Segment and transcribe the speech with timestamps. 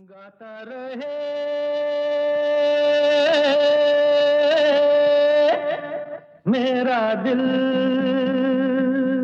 [0.00, 1.14] गाता रहे।
[6.50, 7.40] मेरा दिल।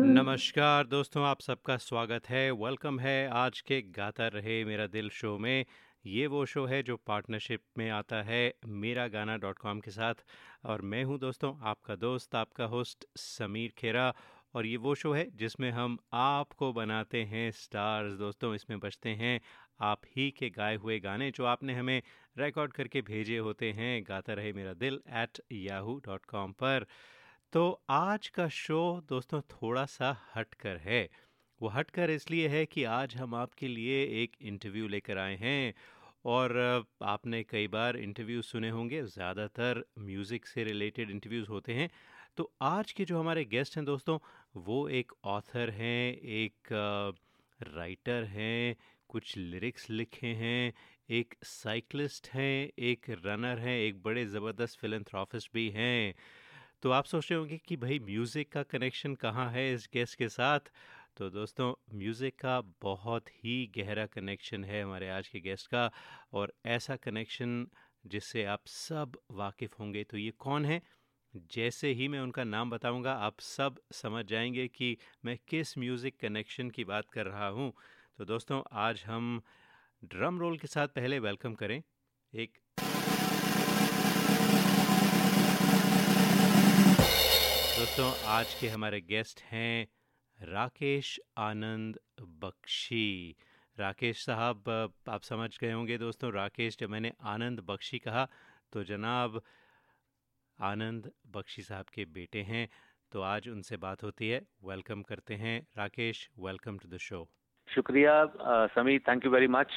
[0.05, 5.37] नमस्कार दोस्तों, आप सबका स्वागत है वेलकम है आज के गाता रहे मेरा दिल शो
[5.37, 5.65] में।
[6.05, 10.25] ये वो शो है जो पार्टनरशिप में आता है मेरा गाना डॉट कॉम के साथ।
[10.65, 14.13] और मैं हूँ दोस्तों, आपका दोस्त, आपका होस्ट समीर खेरा।
[14.55, 19.39] और ये वो शो है जिसमें हम आपको बनाते हैं स्टार्स दोस्तों, इसमें बचते हैं
[19.83, 22.01] आप ही के गाए हुए गाने जो आपने हमें
[22.35, 26.85] रिकॉर्ड करके भेजे होते हैं, गाता रहे मेरा दिल एट याहू डॉट कॉम पर।
[27.53, 28.79] तो आज का शो
[29.09, 31.07] दोस्तों थोड़ा सा हटकर है।
[31.61, 35.73] वो हटकर इसलिए है कि आज हम आपके लिए एक इंटरव्यू लेकर आए हैं
[36.25, 36.57] और
[37.03, 41.89] आपने कई बार इंटरव्यू सुने होंगे, ज़्यादातर म्यूज़िक से रिलेटेड इंटरव्यूज़ होते हैं।
[42.37, 44.17] तो आज के जो हमारे गेस्ट हैं दोस्तों,
[44.57, 46.73] वो एक ऑथर हैं, एक
[47.59, 48.75] राइटर हैं
[49.13, 50.73] कुछ लिरिक्स लिखे हैं,
[51.09, 56.13] एक साइकिलिस्ट हैं, एक रनर हैं, एक बड़े ज़बरदस्त फिलंथ्रॉफिस्ट भी हैं।
[56.83, 60.29] तो आप सोच रहे होंगे कि भाई म्यूज़िक का कनेक्शन कहाँ है इस गेस्ट के
[60.29, 60.59] साथ?
[61.17, 65.89] तो दोस्तों, म्यूज़िक का बहुत ही गहरा कनेक्शन है हमारे आज के गेस्ट का
[66.33, 67.65] और ऐसा कनेक्शन
[68.05, 70.81] जिससे आप सब वाकिफ़ होंगे। तो ये कौन है?
[71.51, 76.69] जैसे ही मैं उनका नाम बताऊँगा, आप सब समझ जाएँगे कि मैं किस म्यूज़िक कनेक्शन
[76.69, 77.71] की बात कर रहा हूँ।
[78.19, 79.41] तो दोस्तों, आज हम
[80.03, 81.81] ड्रम रोल के साथ पहले वेलकम करें
[82.33, 82.57] एक
[87.77, 89.87] दोस्तों, आज के हमारे गेस्ट हैं
[90.37, 93.35] राकेश आनंद बख्शी।
[93.77, 94.69] राकेश साहब,
[95.09, 98.27] आप समझ गए होंगे दोस्तों, राकेश जब मैंने आनंद बख्शी कहा
[98.73, 99.41] तो जनाब
[100.59, 102.67] आनंद बख्शी साहब के बेटे हैं
[103.11, 107.29] तो आज उनसे बात होती है। वेलकम करते हैं। Rakesh, welcome to the show.
[107.75, 108.13] शुक्रिया
[108.75, 109.71] Sami thank you very much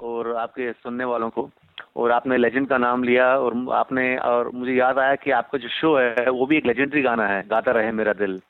[0.00, 1.48] और आपके सुनने वालों को
[1.96, 5.68] और आपने लेजेंड का नाम लिया और आपने और मुझे याद आया कि आपका जो
[5.80, 8.40] शो है वो भी एक लेजेंडरी गाना है गाता रहे मेरा दिल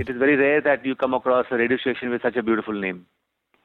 [0.00, 3.04] it is very rare that you come across radio station with such a beautiful name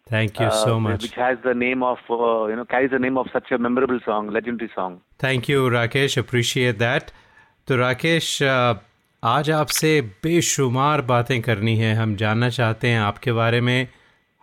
[0.08, 1.04] Thank you uh, so much.
[1.04, 4.00] Which has the name of, uh, you know, carries the name of such a memorable
[4.06, 5.02] song, legendary song.
[5.20, 6.18] Thank you, Rakesh.
[6.18, 7.12] Appreciate that.
[7.68, 8.38] तो राकेश
[9.24, 13.88] आज आपसे बेशुमार बातें करनी है। हम जानना चाहते हैं आपके बारे में।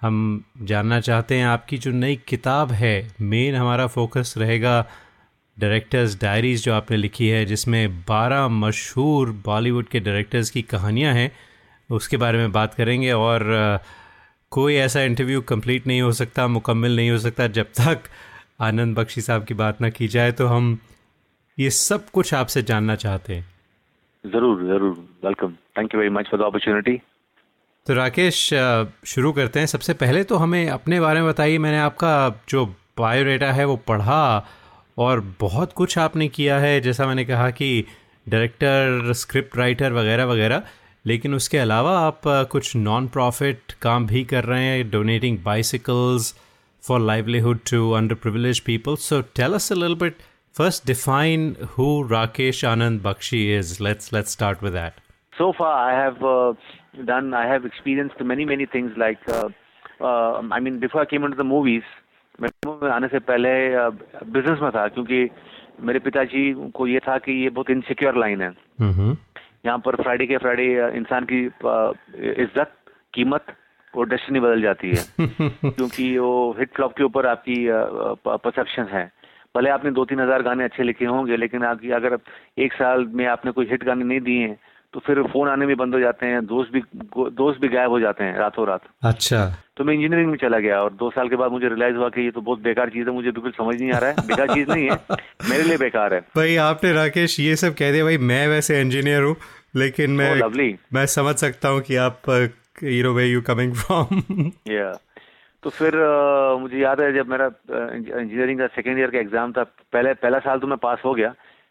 [0.03, 4.87] हम जानना चाहते हैं आपकी जो नई किताब है, मेन हमारा फोकस रहेगा
[5.59, 11.32] डायरेक्टर्स डायरीज जो आपने लिखी है, जिसमें 12 मशहूर बॉलीवुड के डायरेक्टर्स की कहानियाँ हैं।
[11.91, 13.81] उसके बारे में बात करेंगे और
[14.50, 18.03] कोई ऐसा इंटरव्यू कंप्लीट नहीं हो सकता, मुकम्मल नहीं हो सकता, जब तक
[18.60, 20.78] आनंद बख्शी साहब की बात ना की जाए। तो हम
[21.58, 23.56] ये सब कुछ आपसे जानना चाहते हैं।
[24.32, 24.92] ज़रूर ज़रूर
[25.25, 27.00] welcome thank you very much for the opportunity
[27.87, 28.38] तो राकेश
[29.06, 32.14] शुरू करते हैं। सबसे पहले तो हमें अपने बारे में बताइए। मैंने आपका
[32.48, 32.64] जो
[32.98, 34.22] बायोडेटा है वो पढ़ा
[34.98, 37.69] और बहुत कुछ आपने किया है। जैसा मैंने कहा कि
[38.26, 40.62] डायरेक्टर स्क्रिप्ट राइटर वगैरह वगैरह।
[41.04, 42.20] लेकिन उसके अलावा आप
[42.53, 46.34] कुछ नॉन प्रॉफिट काम भी कर रहे हैं। Donating bicycles
[46.82, 50.16] for livelihood to under privilege people so tell us a little bit
[50.56, 51.44] first define
[51.75, 53.78] who Rakesh Anand Bakshi is.
[53.81, 55.05] Let's let's start with that.
[55.33, 56.55] So far, I have uh,
[57.05, 57.34] done.
[57.34, 58.97] I have experienced many many things.
[59.05, 59.49] Like, uh,
[60.00, 61.94] uh, I mean, before I came into the movies,
[62.41, 62.49] मैं
[62.93, 63.50] आने से पहले
[64.33, 65.19] business में था क्योंकि
[65.89, 66.43] मेरे पिताजी
[66.77, 69.15] को ये था कि ये बहुत इनसिक्योर लाइन है mm-hmm.
[69.67, 70.67] यहाँ पर फ्राइडे के फ्राइडे
[70.99, 72.75] इंसान की इज़्ज़त
[73.15, 73.55] कीमत
[73.94, 77.56] और डेस्टिनी बदल जाती है क्योंकि वो हिट फ्लॉप के ऊपर आपकी
[78.28, 79.11] परसेप्शन है
[79.56, 82.19] भले आपने दो तीन हज़ार गाने अच्छे लिखे होंगे लेकिन आपकी अगर
[82.59, 84.59] एक साल में आपने कोई हिट गाने नहीं दिए हैं
[84.94, 86.81] तो फिर फ़ोन आने भी बंद हो जाते हैं दोस्त भी
[87.37, 89.41] दोस्त भी गायब हो जाते हैं रातों रात। अच्छा।
[89.77, 92.25] तो मैं इंजीनियरिंग में चला गया और दो साल के बाद मुझे रियलाइज़ हुआ कि
[92.25, 94.71] ये तो बहुत बेकार चीज़ है मुझे बिल्कुल समझ नहीं आ रहा है बेकार चीज़
[94.71, 95.17] नहीं है
[95.50, 99.23] मेरे लिए बेकार है। भाई आपने राकेश ये सब कह दिया भाई मैं वैसे इंजीनियर
[99.23, 99.37] हूँ
[99.77, 102.31] लेकिन मैं लवली oh, मैं समझ सकता हूँ कि आप
[102.83, 104.93] you know where you coming from या
[105.66, 109.62] तो फिर uh, मुझे याद है जब मेरा इंजीनियरिंग का सेकेंड ईयर का एग्ज़ाम था
[109.93, 111.31] पहले पहला साल तो मैं पास हो गया।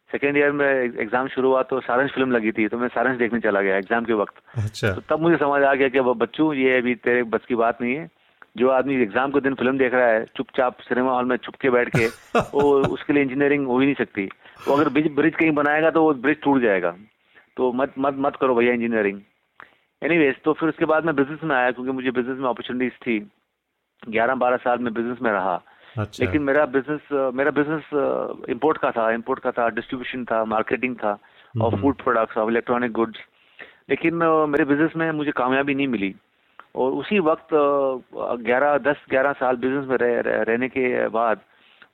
[0.10, 0.68] सेकेंड ईयर में
[1.02, 4.06] एग्ज़ाम शुरू हुआ तो सारंश फ़िल्म लगी थी तो मैं सारंश देखने चला गया एग्ज़ाम
[4.06, 7.46] के वक्त। अच्छा। तो तब मुझे समझ आ गया कि बच्चों ये अभी तेरे बस
[7.48, 8.10] की बात नहीं है।
[8.58, 11.70] जो आदमी एग्ज़ाम के दिन फ़िल्म देख रहा है चुपचाप सिनेमा हॉल में छुप के
[11.70, 12.08] बैठ के
[12.54, 14.26] वो उसके लिए इंजीनियरिंग हो ही नहीं सकती।
[14.68, 16.92] वो अगर ब्रिज ब्रिज कहीं बनाएगा तो वो ब्रिज टूट जाएगा।
[17.58, 19.22] तो मत मत मत करो भैया इंजीनियरिंग
[20.02, 23.20] एनीवेज तो फिर उसके बाद मैं बिज़नेस में आया क्योंकि मुझे बिज़नेस में अपॉर्चुनिटीज़ थी।
[24.04, 25.56] ग्यारह बारह साल में बिज़नेस में रहा।
[25.98, 30.96] अच्छा। लेकिन मेरा बिज़नेस मेरा बिज़नेस इंपोर्ट का था इंपोर्ट का था डिस्ट्रीब्यूशन था मार्केटिंग
[30.96, 31.18] था
[31.56, 33.20] और फ़ूड प्रोडक्ट्स और इलेक्ट्रॉनिक गुड्स
[33.90, 36.14] लेकिन मेरे बिज़नेस में मुझे कामयाबी नहीं मिली।
[36.76, 41.40] और उसी वक्त ग्यारह दस ग्यारह साल बिज़नेस में रह, रह, रहने के बाद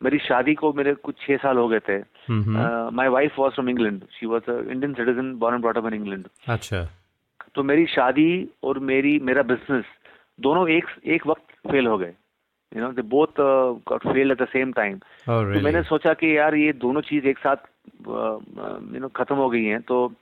[0.03, 1.97] मेरी शादी को मेरे कुछ छह साल हो गए थे।
[2.91, 6.25] My wife was from England she was Indian citizen born and brought up in England
[6.49, 6.87] अच्छा।
[7.55, 8.31] तो मेरी शादी
[8.63, 9.85] और मेरी मेरा बिज़नेस
[10.41, 12.13] दोनों एक एक वक्त फेल हो गए।
[12.71, 13.39] You know they both
[13.87, 14.97] got fail at the same time
[15.53, 17.69] तो मैंने सोचा कि यार ये दोनों चीज़ एक साथ
[18.07, 20.13] यू नो खत्म हो गई हैं। तो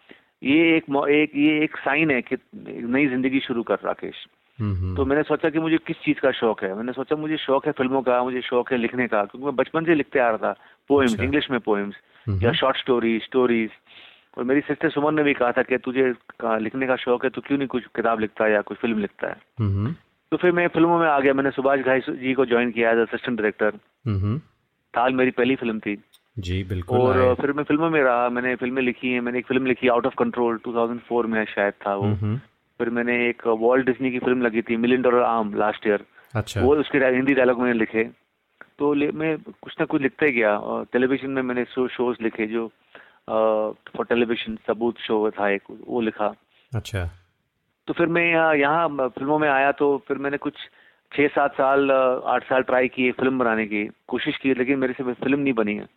[0.44, 4.26] ये एक एक ये एक साइन है कि नई ज़िंदगी शुरू कर राकेश।
[4.96, 6.74] तो मैंने सोचा कि मुझे किस चीज़ का शौक है?
[6.76, 9.86] मैंने सोचा मुझे शौक है फ़िल्मों का मुझे शौक है लिखने का क्योंकि मैं बचपन
[9.86, 10.56] से लिखते आ रहा था
[10.88, 11.96] पोएम्स इंग्लिश अच्छा। में पोएम्स
[12.44, 13.70] या शॉर्ट स्टोरी स्टोरीज
[14.38, 16.14] और मेरी सिस्टर सुमन ने भी कहा था कि तुझे
[16.44, 19.28] लिखने का शौक है तो क्यों नहीं कुछ किताब लिखता है या कुछ फ़िल्म लिखता
[19.28, 19.38] है?
[20.32, 22.98] तो फिर मैं फ़िल्मों में आ गया। मैंने सुभाष घाई जी को ज्वाइन किया एज
[22.98, 23.78] असिस्टेंट डायरेक्टर
[24.94, 25.96] ताल मेरी पहली फ़िल्म थी।
[26.38, 29.66] जी बिल्कुल और फिर मैं फ़िल्मों में रहा। मैंने फ़िल्में लिखी हैं। मैंने एक फ़िल्म
[29.66, 32.14] लिखी आउट ऑफ़ कंट्रोल 2004 में शायद था वो।
[32.80, 36.06] फिर मैंने एक वॉल्ट डिज्नी की फ़िल्म लगी थी million dollar arm last year
[36.36, 38.04] अच्छा। वो उसके हिंदी डायलॉग मैंने लिखे।
[38.80, 42.68] तो मैं कुछ ना कुछ लिखते गया। और टेलीविज़न में मैंने शो शोज़ लिखे जो
[43.30, 46.34] फॉर टेलीविज़न सबूत शो था एक वो लिखा।
[46.76, 47.10] अच्छा।
[47.90, 50.54] तो फिर मैं यहाँ फ़िल्मों में आया तो फिर मैंने कुछ
[51.16, 55.04] छः सात साल आठ साल ट्राई किए फ़िल्म बनाने की कोशिश की लेकिन मेरे से
[55.04, 55.88] फ़िल्म नहीं बनी है।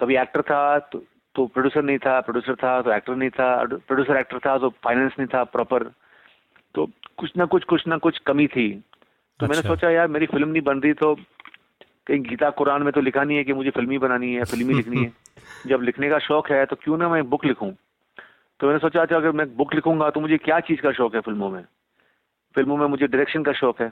[0.00, 0.98] कभी एक्टर था तो
[1.34, 5.12] तो प्रोड्यूसर नहीं था प्रोड्यूसर था तो एक्टर नहीं था प्रोड्यूसर एक्टर था तो फाइनेंस
[5.18, 5.82] नहीं था प्रॉपर।
[6.74, 10.26] तो कुछ ना कुछ कुछ ना कुछ कमी थी। तो अच्छा। मैंने सोचा यार मेरी
[10.26, 11.14] फ़िल्म नहीं बन रही तो
[12.06, 14.74] कहीं गीता कुरान में तो लिखा नहीं है कि मुझे फ़िल्म बनानी है फ़िल्म ही
[14.76, 15.12] लिखनी है।
[15.66, 17.72] जब लिखने का शौक है तो क्यों ना मैं बुक लिखूं?
[18.60, 21.20] तो मैंने सोचा अच्छा अगर मैं बुक लिखूँगा तो मुझे क्या चीज़ का शौक है
[21.20, 21.62] फ़िल्मों में?
[22.54, 23.88] फ़िल्मों में मुझे डायरेक्शन का शौक है।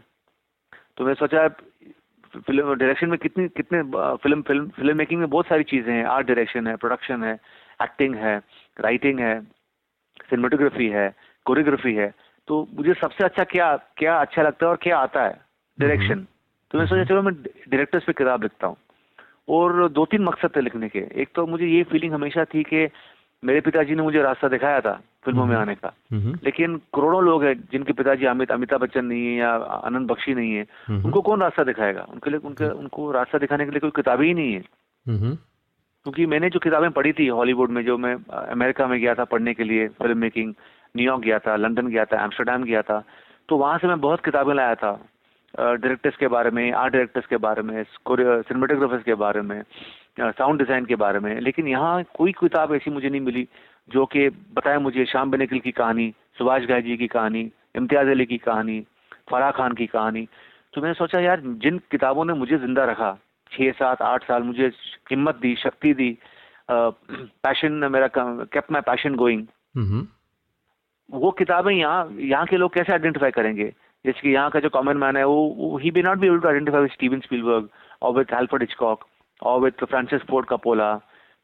[0.97, 3.83] तो मैंने सोचा फ़िल्म डायरेक्शन में कितनी कितने
[4.23, 7.35] फ़िल्म फ़िल्म फ़िल्म मेकिंग में बहुत सारी चीज़ें हैं। आर्ट डायरेक्शन है प्रोडक्शन है
[7.83, 8.37] एक्टिंग है
[8.77, 11.09] राइटिंग है सिनेमाटोग्राफी है
[11.47, 12.13] कोरियोग्राफी है।
[12.49, 15.41] तो मुझे सबसे अच्छा क्या क्या अच्छा लगता है और क्या आता है?
[15.79, 16.27] डायरेक्शन हम्म।
[16.71, 18.77] तो मैं सोचा चलो मैं डायरेक्टर्स पे किताब लिखता हूँ।
[19.49, 22.87] और दो तीन मकसद थे लिखने के। एक तो मुझे ये फीलिंग हमेशा थी कि
[23.45, 27.25] मेरे पिताजी ने मुझे रास्ता दिखाया था फ़िल्मों में हम्म। आने का। हम्म। लेकिन करोड़ों
[27.25, 29.51] लोग हैं जिनके पिताजी अमित अमिताभ बच्चन नहीं है या
[29.85, 32.07] आनंद बख्शी नहीं है उनको कौन रास्ता दिखाएगा?
[32.13, 34.65] उनके लिए उनके उनको रास्ता दिखाने के लिए कोई किताबें ही नहीं है।
[36.05, 39.55] क्योंकि मैंने जो किताबें पढ़ी थी हॉलीवुड में जो मैं अमेरिका में गया था पढ़ने
[39.55, 40.55] के लिए फ़िल्म मेकिंग
[40.97, 43.05] न्यूयॉर्क गया था लंदन गया था एम्स्टरडेम गया था
[43.49, 45.01] तो वहाँ से मैं बहुत किताबें लाया था
[45.61, 49.63] डायरेक्टर्स के बारे में आर्ट डायरेक्टर्स के बारे में सिनेमाटोग्राफर्स के बारे में
[50.17, 53.47] साउंड डिज़ाइन के बारे में। लेकिन यहाँ कोई किताब ऐसी मुझे नहीं मिली
[53.89, 58.27] जो कि बताए मुझे शाम बेनिकल की कहानी सुभाष घाई जी की कहानी इम्तियाज़ अली
[58.27, 58.81] की कहानी
[59.31, 60.27] फराह खान की कहानी।
[60.75, 63.17] तो मैंने सोचा यार जिन किताबों ने मुझे ज़िंदा रखा
[63.53, 64.67] छः सात आठ साल मुझे
[65.11, 66.11] हिम्मत दी शक्ति दी
[66.71, 69.47] पैशन मेरा केप माई पैशन गोइंग
[71.09, 73.65] वो किताबें यहाँ यहाँ के लोग कैसे आइडेंटिफाई करेंगे?
[74.05, 76.49] जैसे कि यहाँ का जो कॉमन मैन है वो ही be not be able to
[76.49, 77.69] identify with Steven Spielberg
[78.03, 79.05] और विद हेल्फर्ड हिचकॉक
[79.45, 80.95] और विद फ्रांसिस फोर्ड कपोला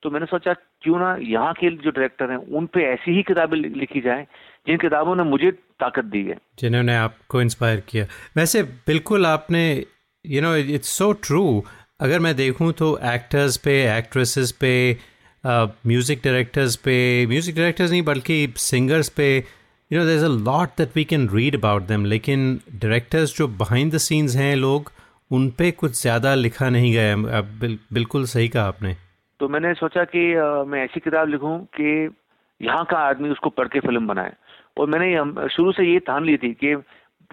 [0.02, 0.52] तो मैंने सोचा,
[0.82, 4.22] क्यों ना यहाँ के जो डायरेक्टर हैं, उन पे ऐसी ही किताबें लिखी जाए,
[4.66, 8.04] जिन किताबों ने मुझे ताकत दी है। जिन्होंने आपको इंस्पायर किया।
[8.36, 9.62] वैसे बिल्कुल आपने
[10.24, 11.42] you know it's so true
[12.00, 14.72] अगर मैं देखूँ तो एक्टर्स पे एक्ट्रेसेस पे
[15.44, 16.96] म्यूज़िक डायरेक्टर्स पे
[17.26, 21.28] म्यूज़िक डायरेक्टर्स नहीं, बल्कि सिंगर्स पे you know there is a lot that we can
[21.34, 24.90] read about them लेकिन डायरेक्टर्स जो बिहाइंड द सीन्स हैं लोग
[25.30, 28.94] उन पे कुछ ज़्यादा लिखा नहीं गया अब बिल, बिल्कुल सही कहा आपने।
[29.40, 32.10] तो मैंने सोचा कि आ, मैं ऐसी किताब लिखूं कि
[32.60, 34.32] यहाँ का आदमी उसको पढ़ के फ़िल्म बनाए।
[34.78, 36.74] और मैंने शुरू से ये ठान ली थी कि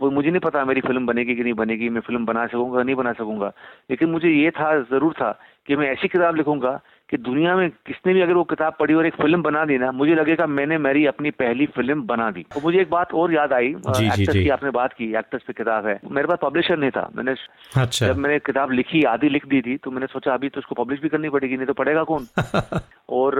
[0.03, 3.13] मुझे नहीं पता मेरी फ़िल्म बनेगी कि नहीं बनेगी मैं फ़िल्म बना सकूँगा नहीं बना
[3.13, 3.51] सकूँगा।
[3.89, 8.13] लेकिन मुझे ये था ज़रूर था कि मैं ऐसी किताब लिखूँगा कि दुनिया में किसने
[8.13, 11.05] भी अगर वो किताब पढ़ी और एक फ़िल्म बना दी ना मुझे लगेगा मैंने मेरी
[11.05, 14.69] अपनी पहली फ़िल्म बना दी। तो मुझे एक बात और याद आई एक्टर्स की आपने
[14.69, 17.31] बात की एक्टर्स पे किताब है। मेरे पास पब्लिशर नहीं था। मैंने
[17.81, 20.83] अच्छा। जब मैंने किताब लिखी आधी लिख दी थी तो मैंने सोचा अभी तो उसको
[20.83, 22.27] पब्लिश भी करनी पड़ेगी नहीं तो पड़ेगा कौन?
[23.09, 23.39] और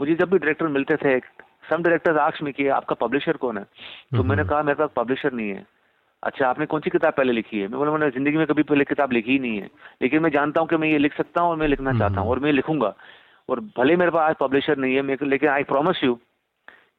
[0.00, 1.18] मुझे जब भी डायरेक्टर मिलते थे
[1.70, 3.64] सम डायरेक्टर आक्स में कि आपका पब्लिशर कौन है?
[4.16, 5.79] तो मैंने कहा मेरे पास पब्लिशर नहीं है।
[6.22, 7.68] अच्छा आपने कौन सी किताब पहले लिखी है?
[7.68, 9.68] मैं बोला मैंने ज़िंदगी में कभी पहले किताब लिखी ही नहीं है।
[10.02, 12.30] लेकिन मैं जानता हूँ कि मैं ये लिख सकता हूँ और मैं लिखना चाहता हूँ
[12.30, 12.92] और मैं लिखूँगा।
[13.48, 16.14] और भले मेरे पास आज पब्लिशर नहीं है मेरे लेकिन आई प्रॉमिस यू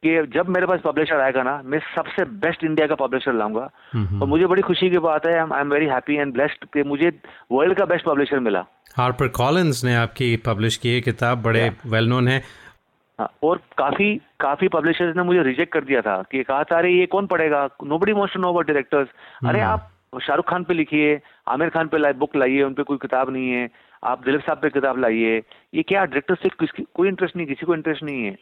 [0.04, 4.28] कि जब मेरे पास पब्लिशर आएगा ना मैं सबसे बेस्ट इंडिया का पब्लिशर लाऊँगा। और
[4.28, 7.12] मुझे बड़ी खुशी की बात है I am very happy and blessed कि मुझे
[7.52, 8.66] वर्ल्ड का बेस्ट पब्लिशर मिला।
[8.98, 12.42] हार्पर कॉलिंस ने आपकी पब्लिश की किताब बड़े वेल नोन है।
[13.22, 16.92] हाँ, और काफ़ी काफ़ी पब्लिशर्स ने मुझे रिजेक्ट कर दिया था कि कहा था अरे
[16.92, 17.70] ये कौन पढ़ेगा?
[17.98, 19.08] Nobody most know about directors
[19.46, 19.90] अरे हम्म। आप
[20.22, 23.70] शाहरुख खान पे लिखिए आमिर खान पे बुक लाइए उन पर कोई किताब नहीं है।
[24.04, 27.66] आप दिलीप साहब पे किताब लाइए। ये क्या डायरेक्टर से किसकी कोई इंटरेस्ट नहीं किसी
[27.66, 28.38] को इंटरेस्ट नहीं है।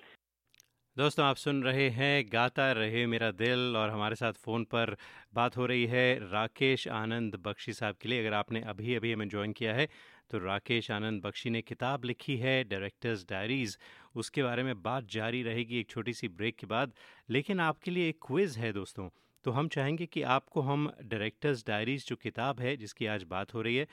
[1.00, 4.96] दोस्तों, आप सुन रहे हैं गाता रहे मेरा दिल और हमारे साथ फ़ोन पर
[5.34, 9.27] बात हो रही है राकेश आनंद बख्शी साहब के लिए। अगर आपने अभी अभी हमें
[9.29, 9.88] ज्वाइन किया है
[10.32, 13.77] तो राकेश आनंद बख्शी ने किताब लिखी है डायरेक्टर्स डायरीज़
[14.15, 16.94] उसके बारे में बात जारी रहेगी एक छोटी सी ब्रेक के बाद।
[17.29, 19.10] लेकिन आपके लिए एक क्विज़ है दोस्तों
[19.46, 23.62] तो हम चाहेंगे कि आपको हम डायरेक्टर्स डायरीज़ जो किताब है, जिसकी आज बात हो
[23.62, 23.88] रही है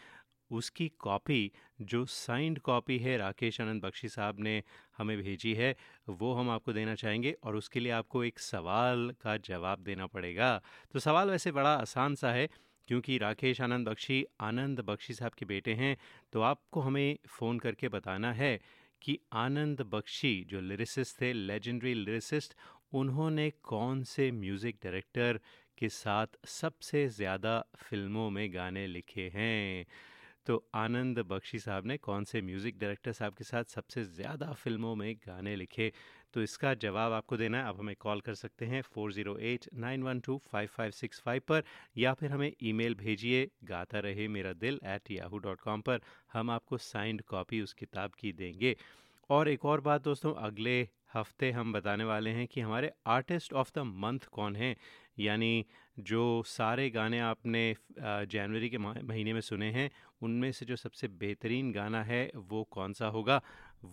[0.51, 1.51] उसकी कॉपी,
[1.81, 4.63] जो साइंड कॉपी है राकेश आनंद बख्शी साहब ने
[4.99, 5.75] हमें भेजी है,
[6.09, 10.61] वो हम आपको देना चाहेंगे और उसके लिए आपको एक सवाल का जवाब देना पड़ेगा।
[10.93, 12.49] तो सवाल वैसे बड़ा आसान सा है,
[12.89, 15.97] क्योंकि राकेश आनंद बख्शी आनंद बख्शी साहब के बेटे हैं
[16.33, 18.59] तो आपको हमें फ़ोन करके बताना है
[19.03, 22.55] कि आनंद बख्शी, जो लिरिसिस्ट थे, लेजेंडरी लिरिसिस्ट,
[22.95, 25.41] उन्होंने कौन से म्यूज़िक डायरेक्टर
[25.79, 29.87] के साथ सबसे ज़्यादा फ़िल्मों में गाने लिखे हैं?
[30.47, 34.95] तो आनंद बख्शी साहब ने कौन से म्यूज़िक डायरेक्टर साहब के साथ सबसे ज़्यादा फ़िल्मों
[34.97, 35.93] में गाने लिखे?
[36.35, 39.69] तो इसका जवाब आपको देना है, आप हमें कॉल कर सकते हैं four zero eight
[39.75, 41.63] nine one two five five six five पर,
[41.97, 46.01] या फिर हमें ईमेल भेजिए गाता रहे मेरा दिल एट याहू डॉट कॉम पर,
[46.33, 48.77] हम आपको साइंड कॉपी उस किताब की देंगे।
[49.31, 53.71] और एक और बात दोस्तों, अगले हफ़्ते हम बताने वाले हैं कि हमारे आर्टिस्ट ऑफ़
[53.75, 54.75] द मंथ कौन हैं?
[55.19, 55.65] यानी
[55.99, 57.63] जो सारे गाने आपने
[58.01, 59.91] जनवरी के महीने में सुने हैं
[60.23, 63.41] उनमें से जो सबसे बेहतरीन गाना है वो कौन सा होगा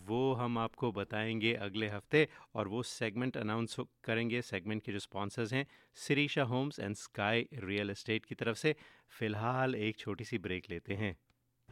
[0.08, 5.54] वो हम आपको बताएँगे अगले हफ़्ते और वो सेगमेंट अनाउंस करेंगे सेगमेंट के जो स्पॉन्सर्स
[5.54, 5.66] हैं
[6.06, 8.76] Sirisha Homes and Sky Real Estate की तरफ़ से
[9.20, 11.16] फ़िलहाल एक छोटी सी ब्रेक लेते हैं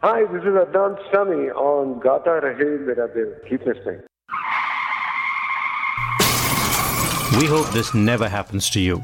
[0.03, 3.34] Hi, this is Adnan Sami on Gata Rahe Mera Dil.
[3.48, 4.00] Keep listening.
[7.34, 9.03] We hope this never happens to you.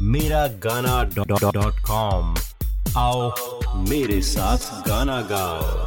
[0.00, 2.34] मेरा गाना डॉट कॉम
[2.98, 3.30] आओ
[3.88, 5.84] मेरे साथ गाना गाओ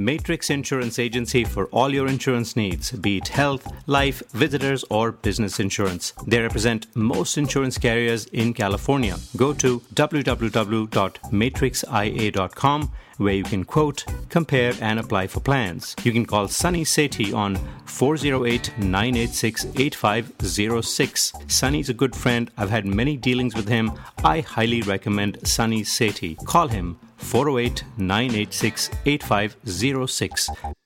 [0.00, 5.60] Matrix Insurance Agency for all your insurance needs, be it health, life, visitors, or business
[5.60, 6.14] insurance.
[6.26, 9.16] They represent most insurance carriers in California.
[9.36, 15.95] Go to www.matrixia.com where you can quote, compare, and apply for plans.
[16.03, 17.55] You can call Sunny Sethi on
[17.85, 21.33] 408 986 8506.
[21.47, 22.51] Sunny's a good friend.
[22.57, 23.91] I've had many dealings with him.
[24.23, 26.37] I highly recommend Sunny Sethi.
[26.45, 30.49] Call him 408 986 8506.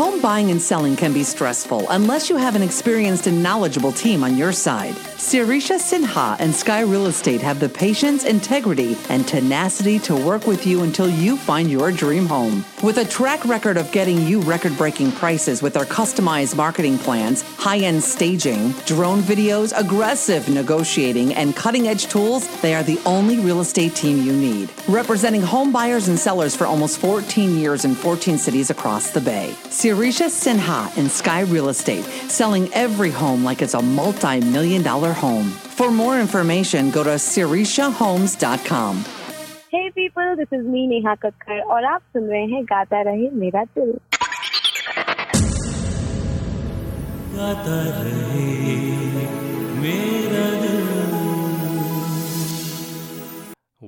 [0.00, 4.24] Home buying and selling can be stressful unless you have an experienced and knowledgeable team
[4.24, 4.94] on your side.
[4.94, 10.66] Sirisha Sinha and Sky Real Estate have the patience, integrity, and tenacity to work with
[10.66, 12.64] you until you find your dream home.
[12.82, 17.42] With a track record of getting you record breaking prices with their customized marketing plans,
[17.58, 23.38] high end staging, drone videos, aggressive negotiating, and cutting edge tools, they are the only
[23.38, 24.72] real estate team you need.
[24.88, 29.54] Representing home buyers and sellers for almost 14 years in 14 cities across the Bay.
[29.89, 35.11] Sirisha Sinha and Sky Real Estate, selling every home like it's a multi million dollar
[35.13, 35.45] home.
[35.79, 39.03] For more information, go to sirishahomes.com.
[39.71, 43.63] Hey people, this is me Neha Kakkar और आप सुन रहे हैं गाता रहे मेरा
[43.77, 43.91] दिल
[47.35, 48.45] गाता रहे
[49.81, 50.68] मेरा दिल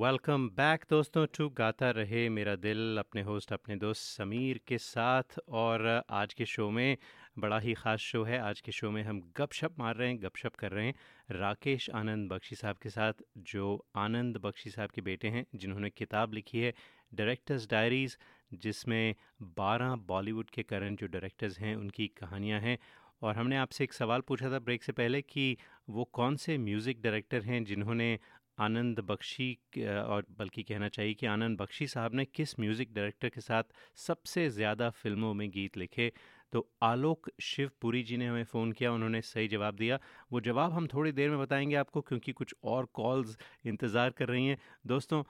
[0.03, 5.39] वेलकम बैक दोस्तों टू गाता रहे मेरा दिल, अपने होस्ट, अपने दोस्त समीर के साथ।
[5.49, 6.97] और आज के शो में
[7.39, 10.55] बड़ा ही ख़ास शो है। आज के शो में हम गपशप मार रहे हैं, गपशप
[10.55, 10.95] कर रहे हैं
[11.31, 16.33] राकेश आनंद बख्शी साहब के साथ, जो आनंद बख्शी साहब के बेटे हैं, जिन्होंने किताब
[16.33, 16.75] लिखी है
[17.15, 18.17] डायरेक्टर्स डायरीज़
[18.55, 19.15] जिसमें
[19.55, 22.79] 12 बॉलीवुड के करंट जो डायरेक्टर्स हैं, उनकी कहानियाँ हैं।
[23.23, 25.57] और हमने आपसे एक सवाल पूछा था ब्रेक से पहले कि
[25.91, 28.19] वो कौन से म्यूज़िक डायरेक्टर हैं, जिन्होंने
[28.59, 33.41] आनंद बख्शी और बल्कि कहना चाहिए कि आनंद बख्शी साहब ने किस म्यूज़िक डायरेक्टर के
[33.41, 33.65] साथ
[33.99, 36.13] सबसे ज़्यादा फ़िल्मों में गीत लिखे?
[36.53, 39.99] तो आलोक शिवपुरी जी ने हमें फ़ोन किया, उन्होंने सही जवाब दिया।
[40.33, 44.47] वो जवाब हम थोड़ी देर में बताएँगे आपको, क्योंकि कुछ और कॉल्स इंतज़ार कर रही
[44.47, 45.23] हैं। दोस्तों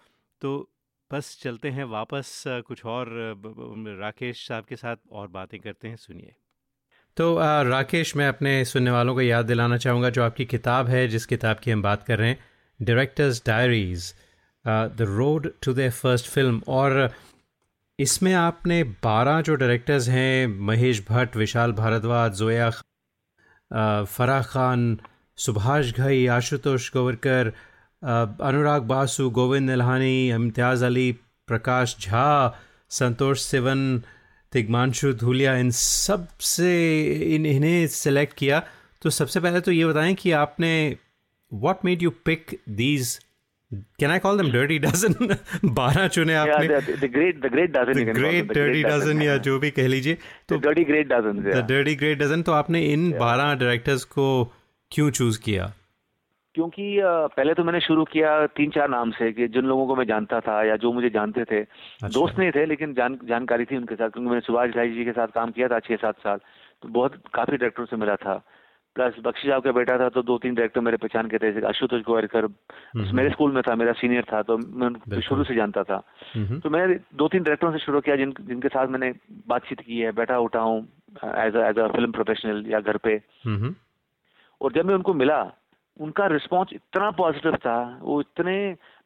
[0.42, 0.68] तो
[1.10, 3.08] बस चलते हैं वापस, कुछ और
[3.98, 6.34] राकेश साहब के साथ और बातें करते हैं, सुनिए।
[7.16, 11.26] तो राकेश, मैं अपने सुनने वालों को याद दिलाना चाहूँगा, जो आपकी किताब है, जिस
[11.26, 12.38] किताब की हम बात कर रहे हैं
[12.82, 14.12] Directors Diaries
[14.64, 17.10] the Road to the First Film और
[17.98, 22.70] इसमें आपने बारह जो डायरेक्टर्स हैं, महेश भट्ट, विशाल भारद्वाज, जोया
[24.04, 24.98] फराह खान,
[25.38, 27.52] सुभाष घई, आशुतोष गोवरकर
[28.02, 31.12] अनुराग बासु, गोविंद निल्हानी, इम्तियाज़ अली,
[31.48, 32.58] प्रकाश झा,
[32.90, 34.02] संतोष सिवन,
[34.52, 36.72] तिगमांशु धूलिया, इन सबसे
[37.34, 38.62] इन, इन्हें सेलेक्ट किया।
[39.02, 40.72] तो सबसे पहले तो ये बताएँ कि आपने
[41.52, 43.21] what made you pick these?
[43.99, 45.14] Can I call them dirty dozen?
[45.64, 48.88] बारह चुने आपने yeah, the, the great the great dozen the great the dirty great
[48.88, 50.18] dozen, dozen या जो भी कह लीजिए
[50.49, 51.54] तो dirty great dozen yeah.
[51.54, 54.26] the dirty great dozen तो आपने इन बारह डायरेक्टर्स को
[54.90, 55.73] क्यों चूज़ किया?
[56.54, 56.87] क्योंकि
[57.37, 60.40] पहले तो मैंने शुरू किया तीन चार नाम से कि जिन लोगों को मैं जानता
[60.40, 63.94] था या जो मुझे जानते थे। अच्छा। दोस्त नहीं थे लेकिन जान जानकारी थी उनके
[63.94, 66.38] साथ क्योंकि मैंने सुभाष घाई जी के साथ काम किया था छह सात साल।
[66.82, 68.35] तो बहुत काफ़ी डायरेक्टरों से मिला था।
[68.96, 72.02] प्लस बख्शी साहब का बेटा था तो दो तीन डायरेक्टर मेरे पहचान के थे आशुतोष
[72.02, 75.82] गोवारिकर हम्म। मेरे स्कूल में था मेरा सीनियर था तो मैं उनको शुरू से जानता
[75.84, 76.02] था
[76.34, 76.82] हम्म। तो मैं
[77.14, 79.12] दो तीन डायरेक्टरों से शुरू किया जिन जिनके साथ मैंने
[79.49, 80.78] बातचीत की है बैठा उठा हूँ
[81.38, 83.75] as as a film professional या घर पे हम्म।
[84.61, 85.42] और जब मैं उनको मिला
[85.96, 88.56] उनका रिस्पॉन्स इतना पॉजिटिव था वो इतने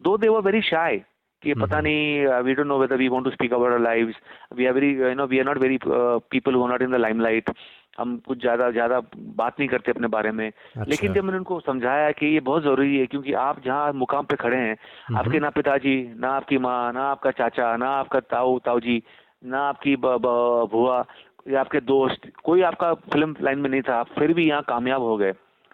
[0.00, 1.04] दो दे वर वेरी शाय
[1.42, 4.14] कि पता नहीं we don't know whether we want to speak about our lives
[4.54, 7.00] we are very you know we are not very people who are not in the
[7.00, 7.50] limelight
[7.98, 9.00] हम कुछ ज़्यादा ज़्यादा
[9.36, 12.62] बात नहीं करते अपने बारे में। अच्छा। लेकिन जब मैंने उनको समझाया कि ये बहुत
[12.62, 14.76] ज़रूरी है क्योंकि आप जहाँ मुकाम पे खड़े हैं
[15.16, 19.02] आपके ना पिताजी ना आपकी माँ ना आपका चाचा ना आपका ताऊ ताऊ जी
[19.44, 21.04] ना आपकी बुआ
[21.48, 25.02] या आपके दोस्त कोई आपका फ़िल्म लाइन में नहीं था आप फिर भी यहाँ कामयाब
[25.02, 25.32] हो गए।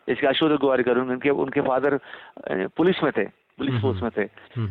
[0.08, 1.98] इसके अशोक गुवारी करूँ उनके उनके फादर
[2.76, 3.24] पुलिस में थे
[3.58, 4.24] पुलिस फोर्स में थे।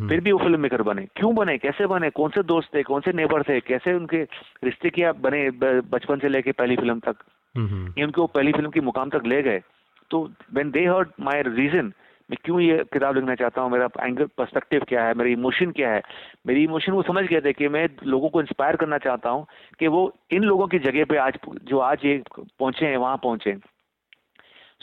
[0.07, 1.57] फिर भी वो फ़िल्म मेकर बने। क्यों बने?
[1.57, 2.09] कैसे बने?
[2.09, 2.81] कौन से दोस्त थे?
[2.83, 3.59] कौन से नेबर थे?
[3.61, 4.21] कैसे उनके
[4.63, 7.15] रिश्ते क्या बने बचपन से लेके पहली फ़िल्म तक?
[7.57, 9.61] ये उनको पहली फ़िल्म की मुकाम तक ले गए।
[10.11, 11.93] तो when they heard my reason
[12.31, 13.71] मैं क्यों ये किताब लिखना चाहता हूँ?
[13.71, 15.13] मेरा एंगल पर्सपेक्टिव क्या है?
[15.13, 16.01] मेरी इमोशन क्या है?
[16.47, 19.47] मेरी इमोशन वो समझ गए थे कि मैं लोगों को इंस्पायर करना चाहता हूँ
[19.79, 21.33] कि वो इन लोगों की जगह पे आज
[21.63, 23.57] जो आज ये पहुँचे हैं वहाँ पहुँचे।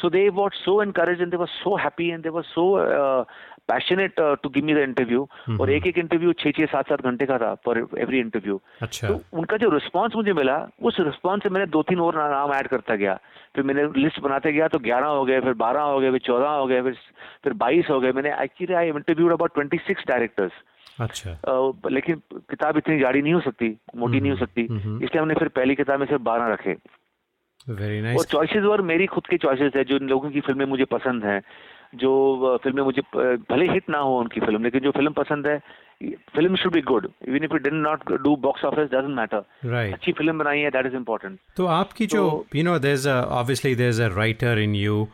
[0.01, 3.25] So they what so and they were so happy and they were so uh,
[3.69, 5.29] passionate to give me the interview
[5.61, 9.09] और एक एक इंटरव्यू छह छह सात सात घंटे का था फॉर एवरी इंटरव्यू अच्छा।
[9.09, 12.69] तो उनका जो रिस्पॉन्स मुझे मिला उस रिस्पॉन्स से मैंने दो तीन और नाम ऐड
[12.69, 13.19] करता गया।
[13.57, 16.49] फिर मैंने लिस्ट बनाते गया तो ग्यारह हो गए फिर बारह हो गए फिर चौदह
[16.51, 16.97] हो गए फिर
[17.45, 20.53] फिर बाईस हो गए। मैंने actually I interviewed about twenty six directors
[21.01, 25.35] अच्छा। uh, लेकिन किताब इतनी गाड़ी नहीं हो सकती मोटी नहीं हो सकती। इसलिए हमने
[25.35, 26.77] फिर पहली किताब में सिर्फ़ बारह रखे।
[27.69, 30.85] वेरी नाइस और चॉइसेस और मेरी खुद की चॉइसेस है जो लोगों की फ़िल्में मुझे
[30.93, 31.41] पसंद हैं।
[31.95, 33.03] जो फ़िल्में मुझे
[33.51, 35.59] भले हिट ना हो उनकी फ़िल्म लेकिन जो फ़िल्म पसंद है
[36.35, 39.71] film should be good even if did not do box office doesn't matter.
[39.71, 42.25] Right अच्छी फ़िल्म बनाई है दैट इज़ इंपॉर्टेंट तो आपकी जो
[42.57, 45.07] you know there is obviously there is a writer in you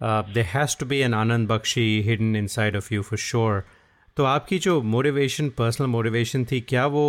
[0.00, 3.62] there has to be an Anand Bakshi hidden inside of you for sure
[4.16, 7.04] तो आपकी जो motivation personal motivation थी क्या वो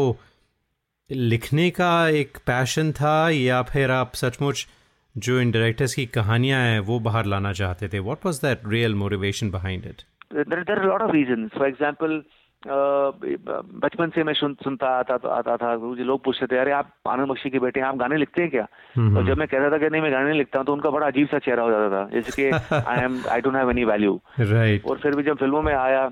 [1.10, 4.67] लिखने का एक पैशन था या फिर आप सचमुच
[5.15, 8.95] जो इन डायरेक्टर्स की कहानियाँ हैं वो बाहर लाना चाहते थे। What was that real
[8.95, 10.02] motivation behind it
[10.34, 12.21] there are lot of reasons for example
[12.63, 16.91] बचपन से मैं सुन, सुनता आता तो आता था मुझे लोग पूछते थे अरे आप
[17.10, 18.63] आनंद बख्शी के बेटे हैं आप गाने लिखते हैं क्या?
[18.63, 21.08] और जब मैं कहता था कि नहीं मैं गाने नहीं लिखता हूँ तो उनका बड़ा
[21.08, 24.19] अजीब सा चेहरा हो जाता था। जैसे कि I am I don't have any value
[24.39, 26.10] right और फिर भी जब फ़िल्मों में आया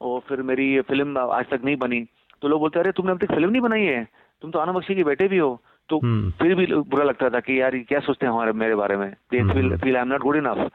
[0.00, 2.00] और फिर मेरी फ़िल्म आज तक नहीं बनी
[2.42, 4.04] तो लोग बोलते अरे तुमने अब तक फ़िल्म नहीं बनाई है।
[4.42, 5.50] तुम तो आनंद बख्शी के बेटे भी हो।
[5.88, 8.74] तो हम्म। फिर भी बुरा लगता था कि यार ये क्या सोचते हैं हमारे मेरे
[8.74, 9.10] बारे में?
[9.32, 10.68] They feel feel I am not good enough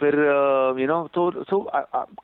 [0.00, 0.14] फिर
[0.78, 1.58] यू नो तो सो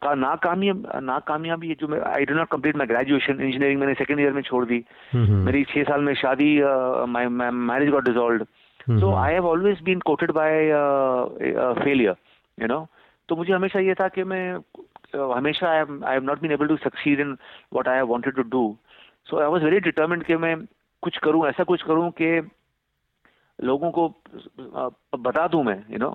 [0.03, 4.33] का नाकामयाब नाकामयाबी जो मैं I do not complete my graduation engineering मैंने सेकंड ईयर
[4.33, 6.51] में छोड़ दी। हम्म। मेरी छह साल में शादी
[7.69, 8.45] marriage got dissolved
[9.01, 10.71] so I have always been coated by
[11.85, 12.15] failure
[12.59, 12.87] you know
[13.29, 14.45] तो मुझे हमेशा ये था कि मैं
[15.35, 15.79] हमेशा I
[16.13, 17.33] have not been able to succeed in
[17.73, 18.65] what I have wanted to do
[19.27, 20.55] so I was very determined कि मैं
[21.03, 22.31] कुछ करूँ ऐसा कुछ करूँ कि
[23.59, 24.09] लोगों को
[25.19, 26.11] बता दूँ मैं यू नो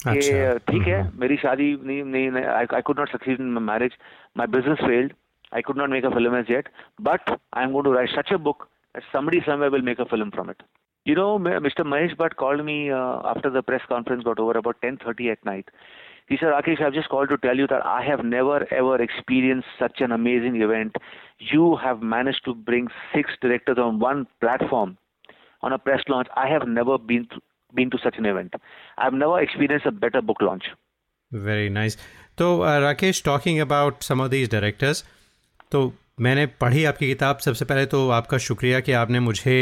[0.00, 3.64] कि अच्छा। ठीक है हम्म। मेरी शादी नहीं नहीं I could not succeed in my
[3.64, 3.96] marriage
[4.38, 5.12] my business failed
[5.52, 6.68] I could not make a film as yet
[7.00, 8.68] but I am got to write such a book
[9.12, 10.62] समी समय make a film from it
[11.06, 14.96] you know mister Mahesh Bhatt called me after the press conference got over about ten
[14.96, 15.70] thirty at night
[16.29, 19.67] He said, Rakesh, I've just called to tell you that I have never ever experienced
[19.77, 20.97] such an amazing event.
[21.51, 24.97] You have managed to bring six directors on one platform
[25.63, 26.27] on a press launch.
[26.35, 27.41] I have never been to,
[27.73, 28.53] been to such an event.
[28.97, 30.69] I've never experienced a better book launch.
[31.31, 31.97] Very nice.
[32.37, 32.45] तो
[32.81, 35.03] Rakesh talking about some of these directors
[35.71, 35.81] तो
[36.27, 39.55] मैंने पढ़ी आपकी किताब सबसे पहले तो आपका शुक्रिया कि आपने मुझे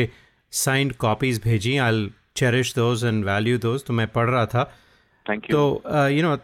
[0.54, 2.10] साइंड कॉपीज़ भेजी I
[2.42, 4.63] cherish those and value those तो मैं पढ़ रहा था
[5.30, 6.36] थैंक यू तो यू नो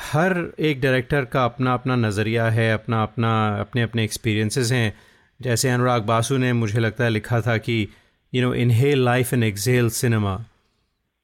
[0.00, 5.00] हर एक डायरेक्टर का अपना अपना नज़रिया है अपना अपना अपने अपने एक्सपीरियंसेस हैं।
[5.42, 7.88] जैसे अनुराग बासु ने मुझे लगता है लिखा था कि
[8.34, 10.44] you know inhale life and exhale cinema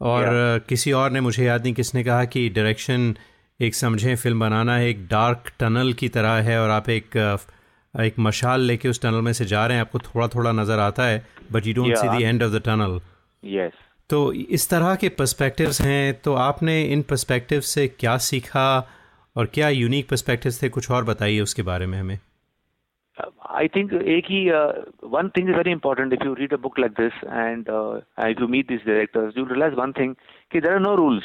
[0.00, 0.68] और yeah.
[0.68, 3.14] किसी और ने मुझे याद नहीं किसने कहा कि डायरेक्शन
[3.60, 7.16] एक समझें फ़िल्म बनाना एक डार्क टनल की तरह है और आप एक
[7.94, 11.04] एक मशाल लेके उस टनल में से जा रहे हैं आपको थोड़ा थोड़ा नज़र आता
[11.04, 13.00] है but you don't see the end of the tunnel
[13.44, 18.66] yes तो इस तरह के पर्सपेक्टिव्स हैं तो आपने इन पर्सपेक्टिव से क्या सीखा
[19.36, 20.68] और क्या यूनिक पर्सपेक्टिव्स थे?
[20.68, 22.18] कुछ और बताइए उसके बारे में हमें।
[23.50, 24.40] आई थिंक एक ही
[25.10, 27.70] one thing is very important if you read a book like this and
[28.24, 30.14] I you meet this directors you realise one thing
[30.52, 31.24] कि there are no rules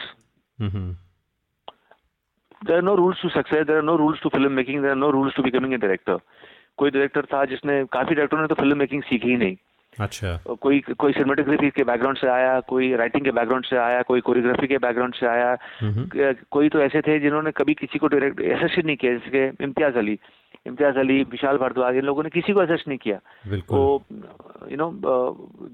[2.66, 4.98] there are no rules to success there are no rules to film making there are
[4.98, 6.20] no rules to becoming a director
[6.78, 9.56] कोई director था जिसने काफ़ी डायरेक्टरों ने तो film making सीखी ही नहीं।
[10.00, 14.22] अच्छा। कोई कोई सिनेमेटोग्राफी के बैकग्राउंड से आया कोई राइटिंग के बैकग्राउंड से आया कोई
[14.22, 15.56] कोरियोग्राफी के बैकग्राउंड से आया।
[16.52, 20.18] कोई तो ऐसे थे जिन्होंने कभी किसी को डायरेक्ट एसेस नहीं किया जैसे इम्तियाज़ अली।
[20.68, 23.18] इम्तियाज़ अली विशाल भारद्वाज इन लोगों ने किसी को असेस नहीं किया।
[23.50, 24.04] तो
[24.72, 24.90] you know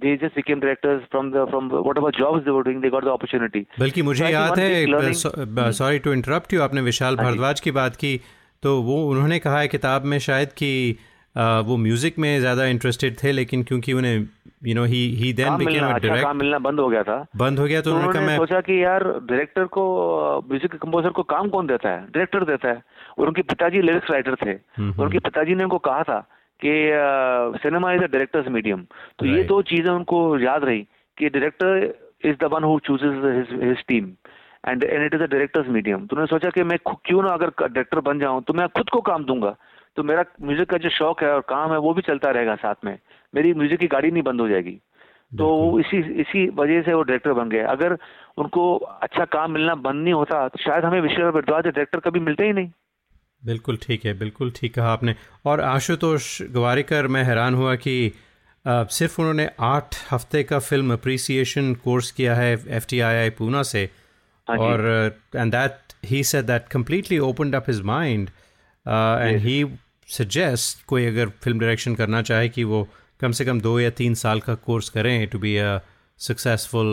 [0.04, 3.08] they just became directors from the from whatever jobs they were doing they got the
[3.08, 7.96] opportunity बल्कि मुझे याद है सॉरी टू इंटरप्ट यू आपने विशाल हाँ भारद्वाज की बात
[7.96, 8.20] की
[8.64, 10.72] तो वो उन्होंने कहा है किताब में शायद कि
[11.36, 14.28] वो म्यूज़िक में ज़्यादा इंटरेस्टेड थे लेकिन क्योंकि उन्हें
[14.66, 17.60] you know he he then became a direct काम मिलना बंद हो गया था। बंद
[17.60, 19.84] हो गया तो, तो उन्होंने मैं सोचा कि यार डायरेक्टर को
[20.50, 22.02] म्यूज़िक कंपोजर को काम कौन देता है?
[22.04, 22.82] डायरेक्टर देता है।
[23.20, 26.20] और उनके पिताजी लिरिक्स राइटर थे। और उनके पिताजी ने उनको कहा था
[26.60, 26.74] कि
[27.60, 28.86] cinema is a directors medium
[29.20, 30.82] तो ये दो चीज़ें उनको याद रही
[31.18, 34.12] कि director is the one who chooses his team
[34.68, 37.50] and and it is a directors medium तो उन्होंने सोचा कि मैं क्यों ना अगर
[37.62, 39.56] डायरेक्टर बन जाऊँ तो मैं खुद को काम दूँगा।
[39.98, 42.86] तो मेरा म्यूज़िक का जो शौक है और काम है वो भी चलता रहेगा साथ
[42.86, 42.98] में।
[43.34, 44.80] मेरी म्यूज़िक की गाड़ी नहीं बंद हो जाएगी।
[45.32, 47.98] तो इसी इसी वजह से वो डायरेक्टर बन गए। अगर
[48.38, 52.46] उनको अच्छा काम मिलना बंद नहीं होता तो शायद हमें विश्व भारद्वाज डायरेक्टर कभी मिलते
[52.46, 52.70] ही नहीं।
[53.44, 58.14] बिल्कुल ठीक है बिल्कुल ठीक कहा आपने। और आशुतोष गवारिकर मैं हैरान हुआ कि
[58.66, 63.30] आ, सिर्फ़ उन्होंने आठ हफ़्ते का फ़िल्म अप्रिसिएशन कोर्स किया है F T I I
[63.40, 63.84] Poona से।
[64.48, 64.82] हाँ और
[65.36, 68.30] and that he said that completely opened up his mind
[68.86, 69.64] and he
[70.10, 72.88] suggest कोई अगर फ़िल्म डायरेक्शन करना चाहे कि वो
[73.22, 75.78] कम से कम दो या तीन साल का कोर्स करें to be a
[76.20, 76.88] successful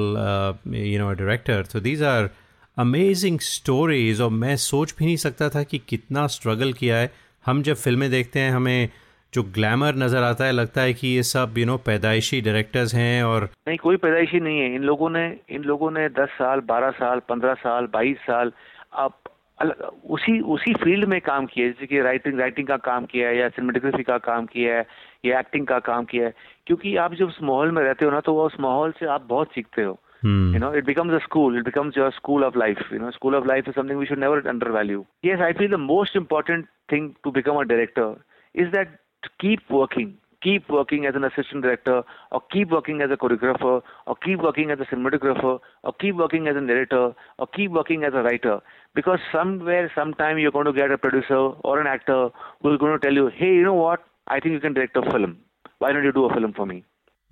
[0.74, 2.30] you know director तो दीज आर
[2.76, 7.10] अमेजिंग स्टोरीज और मैं सोच भी नहीं सकता था कि कितना स्ट्रगल किया है।
[7.44, 8.88] हम जब फ़िल्में देखते हैं, हमें
[9.32, 13.22] जो ग्लैमर नज़र आता है, लगता है कि ये सब यू नो पैदाइशी डायरेक्टर्स हैं
[13.22, 16.90] और नहीं, कोई पैदाइशी नहीं है। इन लोगों ने, इन लोगों ने दस साल, बारह
[16.90, 18.52] साल, पंद्रह साल, बाईस साल
[18.92, 19.14] अब
[19.62, 23.48] उसी उसी फ़ील्ड में काम किया जैसे कि राइटिंग राइटिंग का काम किया है या
[23.48, 24.86] सिनेमाटोग्राफी का काम किया है
[25.24, 26.34] या एक्टिंग का काम किया है
[26.66, 29.26] क्योंकि आप जब उस माहौल में रहते हो ना तो वो उस माहौल से आप
[29.28, 32.92] बहुत सीखते हो। You know it becomes a school it becomes your school of life
[32.92, 35.74] you know school of life is something we should never undervalue yes I feel the
[35.74, 38.14] most important thing to become a director
[38.54, 38.96] is that
[39.40, 40.12] keep working
[40.44, 43.74] keep working as an assistant director or keep working as a choreographer
[44.06, 47.04] or keep working as a cinematographer or keep working as a narrator
[47.38, 48.56] or keep working as a writer
[48.94, 52.20] because somewhere sometime you're going to get a producer or an actor
[52.60, 54.96] who is going to tell you hey you know what i think you can direct
[54.96, 55.36] a film
[55.78, 56.80] why don't you do a film for me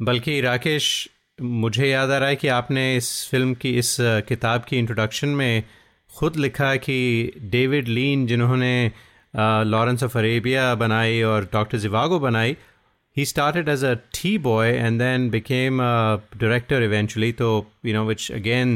[0.00, 0.86] बल्कि राकेश
[1.62, 3.96] मुझे याद आ रहा है कि आपने इस film की इस
[4.28, 5.62] किताब की इंट्रोडक्शन में
[6.18, 6.96] खुद लिखा कि
[7.54, 8.74] डेविड लीन जिन्होंने
[9.72, 12.56] लॉरेंस ऑफ़ अरेबिया बनाई और डॉक्टर जिवागो बनाई
[13.16, 17.32] he started as a tea boy and then became a director eventually.
[17.38, 17.48] So,
[17.82, 18.74] you know, which again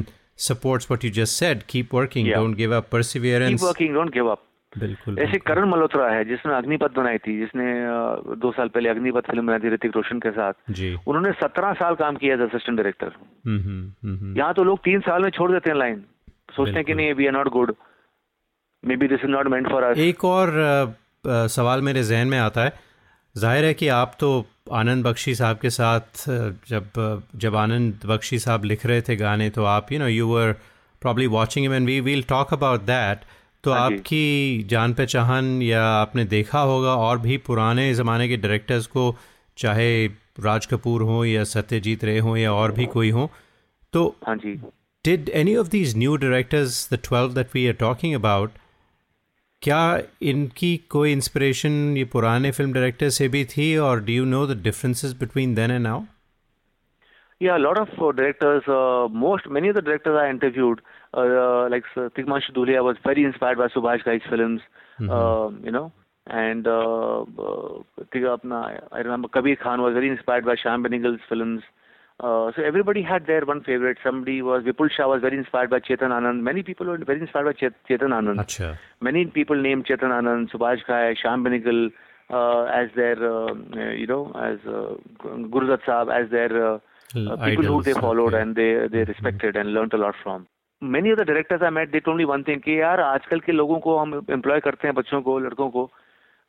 [0.49, 1.67] supports what you just said.
[1.75, 2.41] Keep working, Yeah.
[2.43, 3.61] don't give up, perseverance.
[3.61, 4.43] keep working don't give up
[4.73, 9.27] बिल्कुल ऐसे करण मल्होत्रा है जिसने अग्निपथ बनाई थी जिसने अ, दो साल पहले अग्निपथ
[9.31, 12.77] फ़िल्म बनाई थी ऋतिक रोशन के साथ जी उन्होंने सत्रह साल काम किया as assistant
[12.79, 16.03] director hmm hmm, hmm hmm. यहाँ तो लोग तीन साल में छोड़ देते हैं लाइन
[16.57, 17.75] सोचते हैं कि बिल्कुल। नहीं we are not good
[19.03, 20.85] maybe this is not meant for us एक और अ,
[21.31, 22.73] अ, सवाल मेरे जहन में आता है
[23.37, 24.29] ज़ाहिर है कि आप तो
[24.73, 26.25] आनंद बख्शी साहब के साथ
[26.69, 27.01] जब
[27.45, 30.53] जब आनंद बख्शी साहब लिख रहे थे गाने तो आप you know you were
[31.03, 33.25] probably watching and we will talk about that
[33.65, 38.87] तो हाँ आपकी जान पहचान या आपने देखा होगा और भी पुराने ज़माने के डायरेक्टर्स
[38.97, 39.15] को
[39.59, 40.07] चाहे
[40.45, 43.31] राज कपूर हो या सत्यजीत रे हो या और भी कोई हो
[43.93, 44.59] तो हाँ जी।
[45.05, 48.55] did any of these new directors the 12 that we are talking about
[49.65, 49.83] क्या
[50.23, 54.57] इनकी कोई इंस्पिरेशन ये पुराने फ़िल्म डायरेक्टर से भी थी और do you know the
[54.63, 56.03] differences between then and now
[57.41, 58.65] या lot of directors
[59.15, 60.81] most many of the directors I interviewed
[61.71, 64.63] like Tigmanshu Dhulia was very inspired by Subhash Ghai's films
[65.01, 65.91] you know
[66.27, 66.69] and
[68.27, 71.63] अपना I remember Kabir Khan was very inspired by Shyam Benegal's films
[72.21, 73.99] Uh, so everybody had their one favorite.
[74.03, 76.43] Somebody was Vipul Shah was very inspired by Chetan Anand.
[76.43, 78.39] Many people were very inspired by Chet- Chetan Anand.
[78.39, 81.91] अच्छा Many people named Chetan Anand, Subhash Ghai, Shyam Benegal
[82.31, 84.95] uh, as their, uh, uh, you know, as uh,
[85.49, 86.79] Guru Dutt Saab, as their uh,
[87.17, 88.43] uh, people who they followed okay.
[88.43, 89.67] and they they respected mm-hmm.
[89.67, 90.47] and learned a lot from.
[90.81, 93.53] Many of the directors I met, they told me one thing कि यार आजकल के
[93.53, 95.91] लोगों को हम employ करते हैं बच्चों को लड़कों को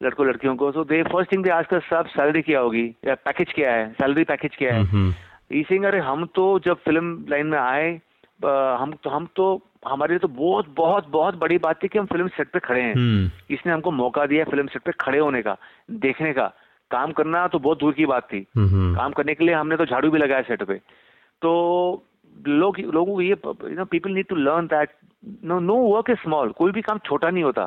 [0.03, 3.53] लड़कों लड़कियों को सो दे फ़र्स्ट थिंग दे आजकल सब सैलरी क्या होगी या पैकेज
[3.55, 4.83] क्या है सैलरी पैकेज क्या है
[5.51, 8.01] ई सिंह अरे हम तो जब फ़िल्म लाइन में आए
[8.45, 12.05] हम तो हम तो हमारे लिए तो बहुत बहुत बहुत बड़ी बात थी कि हम
[12.05, 15.41] फ़िल्म सेट पे खड़े हैं। हम्म। इसने हमको मौका दिया फ़िल्म सेट पे खड़े होने
[15.41, 15.57] का
[15.91, 16.47] देखने का।
[16.91, 18.45] काम करना तो बहुत दूर की बात थी।
[18.95, 20.75] काम करने के लिए हमने तो झाड़ू भी लगाया सेट पे।
[21.41, 21.51] तो
[22.47, 24.89] लोग लोगों को ये you know people need to learn that
[25.43, 27.63] no no work is small कोई भी काम छोटा नहीं होता।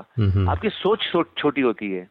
[0.51, 2.09] आपकी सोच छोटी होती है।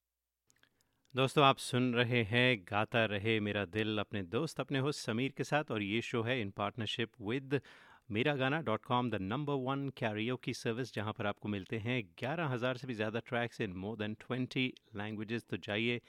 [1.18, 5.44] दोस्तों आप सुन रहे हैं गाता रहे मेरा दिल अपने दोस्त अपने होस्ट समीर के
[5.44, 7.60] साथ और ये शो है इन partnership with
[8.12, 12.02] Mera Gaana dot com the number one Cairo की सर्विस जहाँ पर आपको मिलते हैं
[12.20, 16.00] ग्यारह हज़ार से भी ज़्यादा tracks in more than twenty languages तो जाइए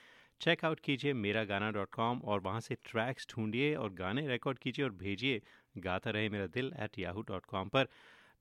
[0.41, 4.85] चेकआउट कीजिए मेरा गाना डॉट कॉम और वहाँ से ट्रैक्स ढूंढिए और गाने रिकॉर्ड कीजिए
[4.85, 5.41] और भेजिए
[5.79, 7.89] गाता रहे मेरा दिल एट याहू डॉट कॉम पर।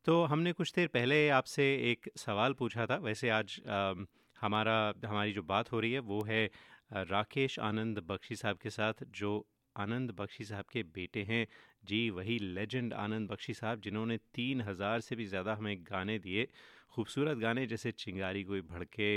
[0.06, 4.08] तो हमने कुछ देर पहले आपसे एक सवाल पूछा था वैसे आज अम,
[4.42, 6.50] हमारा, हमारी जो बात हो रही है, वो है
[6.92, 9.46] राकेश आनंद बख्शी साहब के साथ, जो
[9.76, 11.46] आनंद बख्शी साहब के बेटे हैं।
[11.86, 16.48] जी, वही लेजेंड आनंद बख्शी साहब, जिन्होंने तीन हज़ार से भी ज़्यादा हमें गाने दिए।
[16.92, 19.12] खूबसूरत गाने जैसे चिंगारी कोई भड़के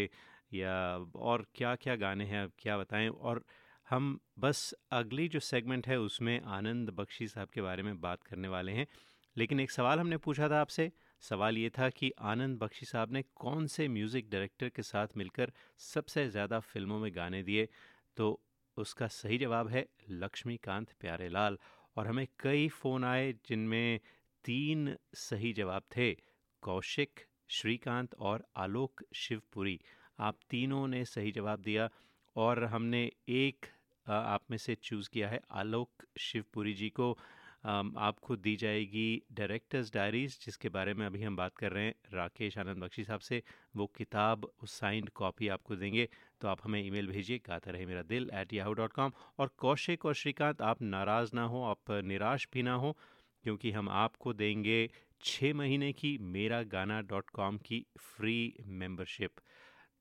[0.52, 0.74] या,
[1.16, 3.08] और क्या क्या गाने हैं, अब क्या बताएँ?
[3.08, 3.44] और
[3.88, 8.48] हम बस अगली जो सेगमेंट है, उसमें आनंद बख्शी साहब के बारे में बात करने
[8.48, 8.86] वाले हैं।
[9.36, 10.90] लेकिन एक सवाल हमने पूछा था आपसे
[11.22, 15.52] सवाल ये था कि आनंद बख्शी साहब ने कौन से म्यूज़िक डायरेक्टर के साथ मिलकर
[15.80, 17.68] सबसे ज़्यादा फ़िल्मों में गाने दिए?
[18.16, 18.40] तो
[18.76, 21.58] उसका सही जवाब है लक्ष्मीकांत प्यारेलाल।
[21.96, 24.00] और हमें कई फ़ोन आए जिनमें
[24.44, 26.12] तीन सही जवाब थे,
[26.62, 29.78] कौशिक, श्रीकांत और आलोक शिवपुरी।
[30.18, 31.88] आप तीनों ने सही जवाब दिया
[32.36, 33.66] और हमने एक
[34.06, 37.16] आप में से चूज़ किया है आलोक शिवपुरी जी को।
[37.64, 42.56] आपको दी जाएगी डायरेक्टर्स डायरीज जिसके बारे में अभी हम बात कर रहे हैं। राकेश
[42.58, 43.42] आनंद बख्शी साहब से
[43.76, 46.08] वो किताब, उस साइंड कॉपी आपको देंगे
[46.40, 50.06] तो आप हमें ईमेल भेजिए, गाता रहे मेरा दिल एट याहू डॉट कॉम और कौशिक
[50.06, 52.96] और श्रीकांत, आप नाराज़ ना हो, आप निराश भी ना हो,
[53.44, 54.88] क्योंकि हम आपको देंगे
[55.22, 59.40] छः महीने की मेरा गाना डॉट कॉम की फ्री मेंबरशिप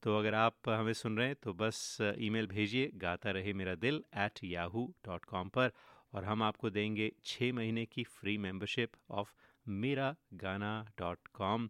[0.02, 4.02] तो अगर आप हमें सुन रहे हैं तो बस ईमेल भेजिए, गाता रहे मेरा दिल
[4.16, 5.70] एट याहू डॉट कॉम पर।
[6.14, 9.32] और हम आपको देंगे छः महीने की फ्री मेंबरशिप ऑफ़
[9.68, 11.68] मेरा गाना डॉट कॉम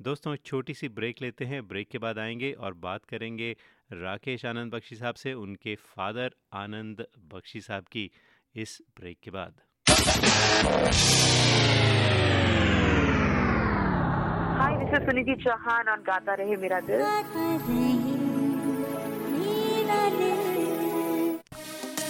[0.00, 3.50] दोस्तों एक छोटी सी ब्रेक लेते हैं। ब्रेक के बाद आएँगे और बात करेंगे
[3.92, 8.10] राकेश आनंद बख्शी साहब से उनके फादर आनंद बख्शी साहब की
[8.54, 9.60] इस ब्रेक के बाद।
[14.58, 17.02] Hi, this is Suniti Chauhan on Gata Rahe Mera Dil.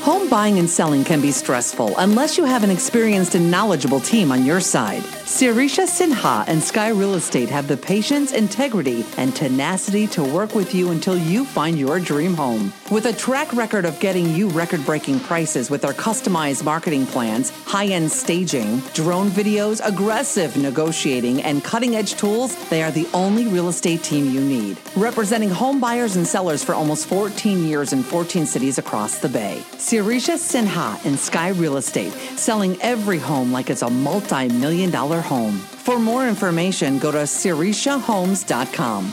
[0.04, 4.32] Home buying and selling can be stressful unless you have an experienced and knowledgeable team
[4.32, 5.00] on your side.
[5.00, 10.74] Sirisha Sinha and Sky Real Estate have the patience, integrity, and tenacity to work with
[10.74, 12.70] you until you find your dream home.
[12.90, 17.48] With a track record of getting you record breaking prices with their customized marketing plans,
[17.64, 23.46] high end staging, drone videos, aggressive negotiating, and cutting edge tools, they are the only
[23.46, 24.78] real estate team you need.
[24.96, 29.62] Representing home buyers and sellers for almost 14 years in 14 cities across the Bay.
[29.72, 35.22] Sirisha Sinha and Sky Real Estate, selling every home like it's a multi million dollar
[35.22, 35.54] home.
[35.54, 39.12] For more information, go to sirishahomes.com.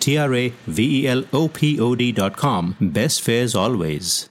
[0.00, 2.76] T R A V E L O P O D.com.
[2.80, 4.28] Best fares always.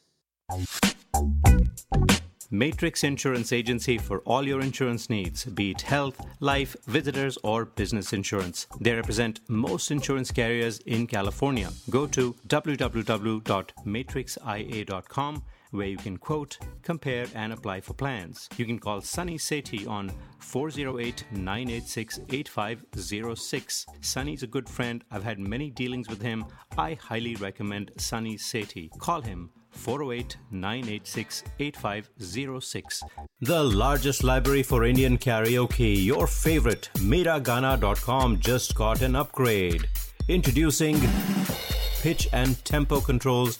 [2.51, 8.11] Matrix Insurance Agency for all your insurance needs, be it health, life, visitors, or business
[8.11, 8.65] insurance.
[8.81, 11.69] They represent most insurance carriers in California.
[11.91, 18.49] Go to www.matrixia.com where you can quote, compare, and apply for plans.
[18.57, 23.85] You can call Sunny Sethi on 408 986 8506.
[24.01, 25.03] Sunny's a good friend.
[25.11, 26.45] I've had many dealings with him.
[26.77, 28.89] I highly recommend Sunny Sethi.
[28.99, 33.03] Call him 408 986 8506.
[33.41, 39.87] The largest library for Indian karaoke, your favorite, Miragana.com, just got an upgrade.
[40.27, 40.99] Introducing
[42.01, 43.59] pitch and tempo controls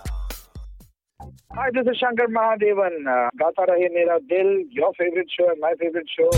[1.53, 3.05] Hi, this is Shankar Mahadevan.
[3.05, 6.29] Uh, Gata Rahe Mera Dil, your favorite show and my favorite show.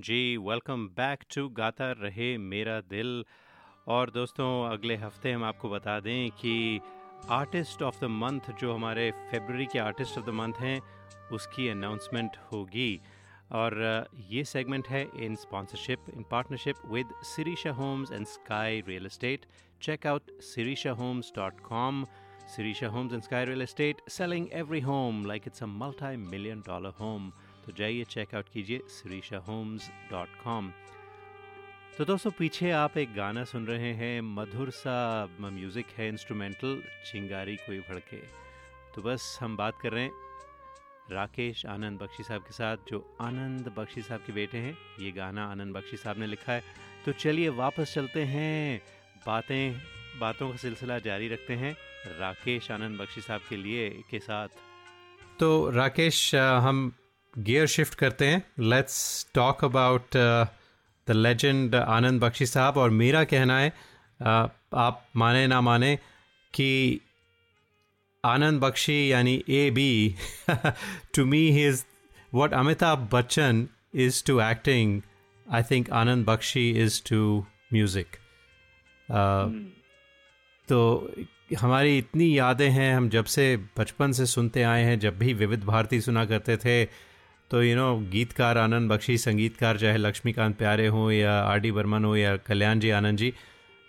[0.00, 3.10] Ji welcome back to Gaata Rahe Mera दिल
[3.86, 6.80] और दोस्तों अगले हफ़्ते हम आपको बता दें कि
[7.32, 10.80] आर्टिस्ट ऑफ़ द मंथ जो हमारे फेबररी के आर्टिस्ट ऑफ़ द मंथ हैं
[11.32, 12.90] उसकी अनाउंसमेंट होगी
[13.52, 13.76] और
[14.30, 19.46] ये सेगमेंट है in sponsorship in partnership with Sirisha Homes and Sky Real Estate
[19.82, 22.04] check out Sirisha Homes dot com
[22.46, 27.30] Sirisha Homes and Sky Real Estate selling every home like it's a multi-million dollar home.
[27.66, 30.70] तो जाइए checkout कीजिए Sirisha Homes dot com
[31.96, 37.56] तो दोस्तों, पीछे आप एक गाना सुन रहे हैं, मधुर सा म्यूज़िक है इंस्ट्रूमेंटल चिंगारी
[37.56, 38.16] कोई भड़के।
[38.94, 40.12] तो बस हम बात कर रहे हैं
[41.10, 45.46] राकेश आनंद बख्शी साहब के साथ, जो आनंद बख्शी साहब के बेटे हैं। ये गाना
[45.50, 46.62] आनंद बख्शी साहब ने लिखा है।
[47.04, 48.80] तो चलिए वापस चलते हैं।
[49.26, 49.80] बातें,
[50.20, 51.74] बातों का सिलसिला जारी रखते हैं।
[52.06, 54.48] राकेश आनंद बख्शी साहब के लिए के साथ।
[55.38, 56.92] तो राकेश हम
[57.34, 63.58] गियर शिफ्ट करते हैं। Let's talk about the legend Anand Bakshi sahab और मेरा कहना
[63.58, 65.96] है uh, आप माने ना माने
[66.54, 67.00] कि
[68.24, 70.14] आनंद बख्शी यानी A B
[71.14, 71.84] to me he is
[72.34, 75.00] what Amitabh Bachchan is to acting
[75.46, 77.20] I think Anand Bakshi is to
[77.72, 78.16] music
[80.68, 80.80] तो
[81.50, 85.64] हमारी इतनी यादें हैं हम जब से बचपन से सुनते आए हैं जब भी विविध
[85.64, 86.84] भारती सुना करते थे
[87.50, 92.04] तो यू नो गीतकार आनंद बख्शी संगीतकार चाहे लक्ष्मीकांत प्यारे हों या आर डी बर्मन
[92.04, 93.32] हो या कल्याण जी आनंद जी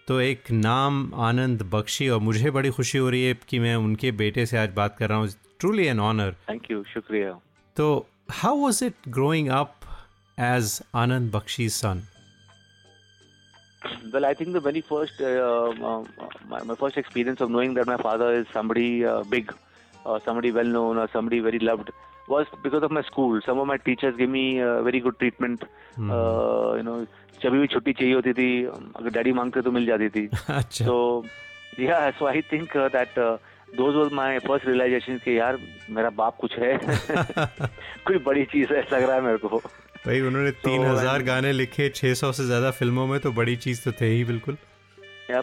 [0.07, 4.11] तो एक नाम आनंद बख्शी और मुझे बड़ी खुशी हो रही है कि मैं उनके
[4.11, 7.31] बेटे से आज बात कर रहा हूँ। Truly an honour thank you शुक्रिया।
[7.75, 9.75] तो how was it growing up
[10.39, 12.03] as Anand Bakshi son
[14.13, 16.03] well, I think the very first, uh, uh,
[16.47, 19.53] my, my, first experience of knowing that my father is somebody uh, big,
[20.25, 21.91] somebody well known, or somebody very loved,
[22.27, 23.39] was because of my school.
[23.45, 25.63] Some of my teachers gave me uh, very good treatment.
[25.97, 26.77] Mm.
[26.77, 27.07] you know,
[27.43, 30.27] जब भी छुट्टी चाहिए होती थी अगर daddy मांगते तो मिल जाती थी
[30.85, 30.95] तो
[31.79, 33.19] या so I think that
[33.77, 35.57] those was my first realisation कि यार
[35.97, 36.77] मेरा बाप कुछ है
[38.07, 39.61] कोई बड़ी चीज़ है लग रहा है मेरे को
[40.05, 43.55] भाई उन्होंने तीन so, हज़ार गाने लिखे छह सौ से ज़्यादा फ़िल्मों में तो बड़ी
[43.65, 44.57] चीज़ तो थे ही बिल्कुल।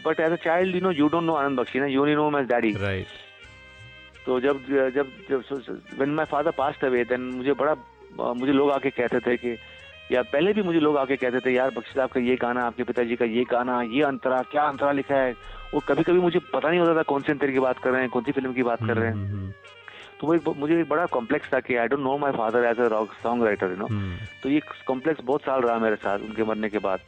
[0.06, 2.44] But as a child you know you don't know Anand Bakshi ना you know my
[2.52, 3.06] daddy right
[4.26, 4.60] तो जब
[4.94, 5.42] जब जब
[5.98, 7.74] when my father passed away then मुझे बड़ा
[8.34, 9.56] मुझे लोग आके कहते थे कि
[10.12, 12.82] या पहले भी मुझे लोग आके कहते थे यार बख्शी साहब का ये गाना आपके
[12.84, 15.32] पिताजी का ये गाना ये अंतरा क्या अंतरा लिखा है?
[15.74, 18.00] वो कभी कभी मुझे पता नहीं होता था कौन से अंतर की बात कर रहे
[18.00, 19.54] हैं कौन सी फ़िल्म की बात कर रहे हैं।
[20.22, 22.86] तो वो मुझे एक बड़ा कॉम्प्लेक्स था कि I don't know my father as a
[22.88, 23.88] rock song writer you know
[24.42, 27.00] तो ये कॉम्प्लेक्स बहुत साल रहा मेरे साथ उनके मरने के बाद।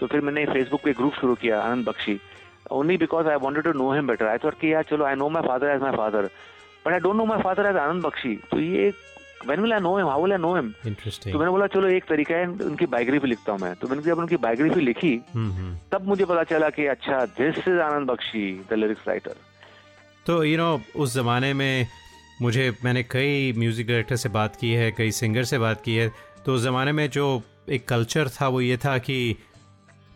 [0.00, 2.18] तो फिर मैंने फेसबुक पे ग्रुप शुरू किया Anand Bakshi.
[2.70, 5.28] Only because I wanted to know him better I thought कि यार चलो I know
[5.28, 6.30] my father as my father
[6.86, 8.34] but I don't know my father as Anand Bakshi.
[8.50, 8.92] तो ये
[9.46, 10.08] when will I know him?
[10.10, 10.70] How will I know him?
[10.90, 11.32] Interesting.
[11.32, 14.18] तो मैंने बोला चलो एक तरीका है उनकी बायोग्राफी लिखता हूँ मैं। तो मैंने जब
[14.18, 15.68] उनकी बायोग्राफी लिखी mm-hmm.
[15.92, 19.36] तब मुझे पता चला कि अच्छा this is Anand Bakshi the lyrics writer
[20.26, 21.86] तो यू you नो know, उस जमाने में
[22.38, 26.10] मुझे, मैंने कई म्यूज़िक डायरेक्टर से बात की है, कई सिंगर से बात की है
[26.46, 29.36] तो उस ज़माने में जो एक कल्चर था, वो ये था कि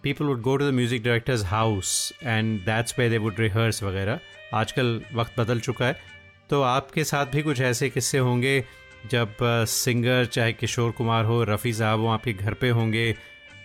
[0.02, 4.20] people would go to the music directors house and that's पे दे वुड रिहर्स वगैरह।
[4.54, 5.96] आजकल वक्त बदल चुका है।
[6.50, 8.64] तो आपके साथ भी कुछ ऐसे किस्से होंगे,
[9.10, 13.14] जब सिंगर चाहे किशोर कुमार हो, रफ़ी साहब हो, आपके घर पे होंगे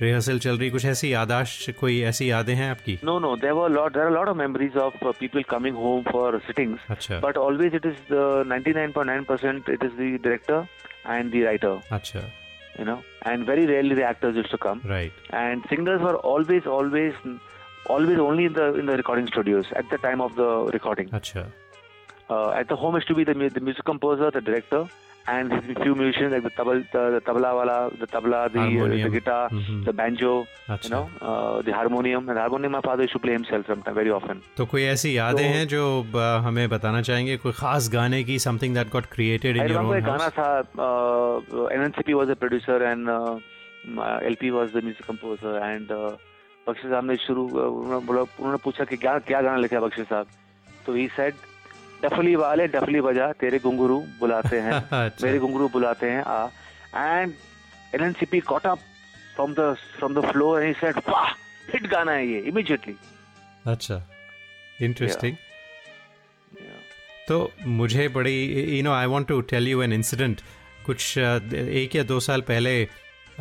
[0.01, 3.69] रिहर्सल चल रही कुछ ऐसी यादाश्त कोई ऐसी यादें हैं आपकी no no there were
[3.71, 7.75] lot there are lot of memories of people coming home for sittings अच्छा but always
[7.75, 10.65] it is the 99.9% it is the director
[11.07, 12.29] and the writer अच्छा
[12.79, 14.81] you know, and very rarely the actors used to come.
[14.85, 15.11] Right.
[15.31, 17.13] And singers were always, always,
[17.87, 21.09] always only in the in the recording studios at the time of the recording.
[21.21, 21.45] अच्छा
[22.29, 24.79] Uh, at the home used to be the, the music composer, the director,
[25.27, 28.87] and a few musicians like the tabla, the, the tabla wala, the tabla, the, uh,
[29.03, 29.79] the guitar, Mhm.
[29.87, 30.33] the banjo,
[30.75, 32.29] अच्छा you know, uh, the harmonium.
[32.29, 34.39] And harmonium, my father used to play himself sometime, very often.
[34.57, 35.83] तो कोई ऐसी यादें तो- हैं जो
[36.45, 39.91] हमें बताना चाहेंगे कोई खास गाने की something that got created I in your remember
[39.91, 40.49] own एक गाना था
[40.87, 43.35] uh, NNCP was the producer and uh,
[44.05, 46.15] uh, LP was the music composer and uh,
[46.69, 50.27] Bakshi साहब ने शुरू uh, उन्होंने पूछा कि क्या क्या गाना लिखा है बख्शी साहब
[50.85, 51.33] तो ही सेड
[52.03, 54.71] डफली वाले डफली बजा तेरे घुंघरू बुलाते हैं।
[55.05, 56.47] अच्छा। मेरे घुंघरू बुलाते हैं आ।
[56.95, 57.33] And
[57.95, 58.79] एनएनसीपी caught up
[59.35, 61.29] from the from the floor and said वाह
[61.73, 62.95] हिट गाना है ये इमीडिएटली
[63.67, 64.07] अच्छा
[64.81, 65.35] इंटरेस्टिंग
[67.27, 68.37] तो मुझे बड़ी
[68.77, 70.41] you know I want to tell you an incident
[70.85, 72.87] कुछ एक या दो साल पहले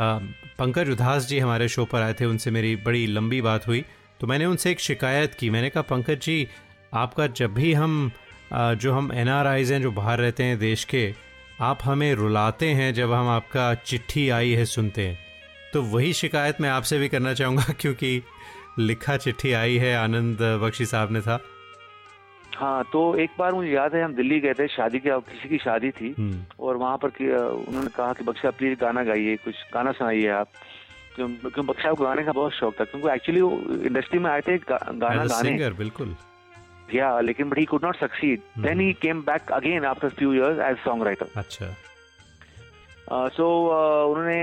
[0.01, 3.85] पंकज उधास जी हमारे शो पर आए थे उनसे मेरी बड़ी लंबी बात हुई।
[4.21, 6.49] तो मैंने उनसे एक शिकायत की। मैंने कहा पंकज जी
[6.95, 8.13] आपका जब भी हम
[8.53, 11.15] जो हम एन हैं जो बाहर रहते हैं देश के
[11.61, 15.19] आप हमें रुलाते हैं जब हम आपका चिट्ठी आई है सुनते हैं।
[15.73, 18.23] तो वही शिकायत मैं आपसे भी करना चाहूँगा क्योंकि
[18.79, 21.41] लिखा चिट्ठी आई है आनंद बख्शी साहब ने था।
[22.57, 25.59] हाँ तो एक बार मुझे याद है हम दिल्ली गए थे शादी के किसी की
[25.59, 27.09] शादी थी हम्म, और वहाँ पर
[27.69, 30.49] उन्होंने कहा कि बख्शा प्लीज़ गाना गाइए कुछ गाना सुनाइए आप।
[31.17, 34.41] क्यों क्यों बख्शा को गाने का बहुत शौक था क्योंकि एक्चुअली वो इंडस्ट्री में आए
[34.41, 36.17] थे गा, गाना गाने। singer, बिल्कुल।
[36.95, 40.59] या लेकिन but he could not succeed then he came back again after few years
[40.71, 41.75] as song writer अच्छा।
[43.37, 43.47] सो
[44.13, 44.37] उन्होंने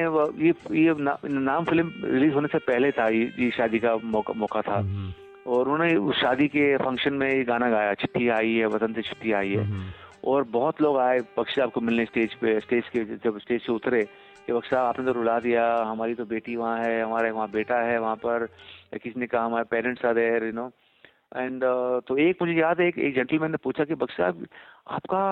[0.46, 4.78] ये ये नाम फ़िल्म रिलीज़ होने से पहले था ये, शादी का मौका मौका था।
[4.78, 5.12] हम्म,
[5.48, 9.02] और उन्होंने उस शादी के फ़ंक्शन में ये गाना गाया चिट्ठी आई है वतन से
[9.02, 9.84] चिट्ठी आई है। हम्म,
[10.24, 13.72] और बहुत लोग आए बख्शी साहब को मिलने स्टेज पे स्टेज के जब स्टेज से
[13.74, 14.02] उतरे
[14.46, 17.82] कि बख्शी साहब आपने तो रुला दिया हमारी तो बेटी वहाँ है हमारे वहाँ बेटा
[17.86, 18.46] है वहाँ पर
[19.04, 20.70] किसी ने कहा हमारे parents are there you know
[21.38, 21.64] and
[22.08, 24.46] तो एक मुझे याद है एक, एक जेंटलमैन ने पूछा कि बख्शी साहब
[24.88, 25.24] आपका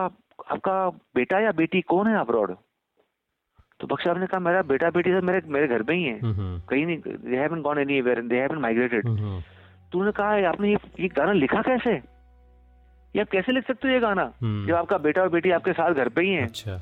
[0.51, 2.55] आपका बेटा या बेटी कौन है अब्रॉड
[3.79, 6.19] तो बख्शी साहब ने कहा मेरा बेटा बेटी सब मेरे मेरे घर में ही है।
[6.19, 9.41] हम्म, कहीं नहीं they haven't gone anywhere they haven't migrated hmm,
[9.91, 11.93] तो उन्होंने कहा "है, आपने ये ये गाना लिखा कैसे?
[13.15, 14.31] ये आप कैसे लिख सकते हो ये गाना?
[14.41, 16.81] हम्म, जब आपका बेटा और बेटी आपके साथ घर पे ही है। अच्छा।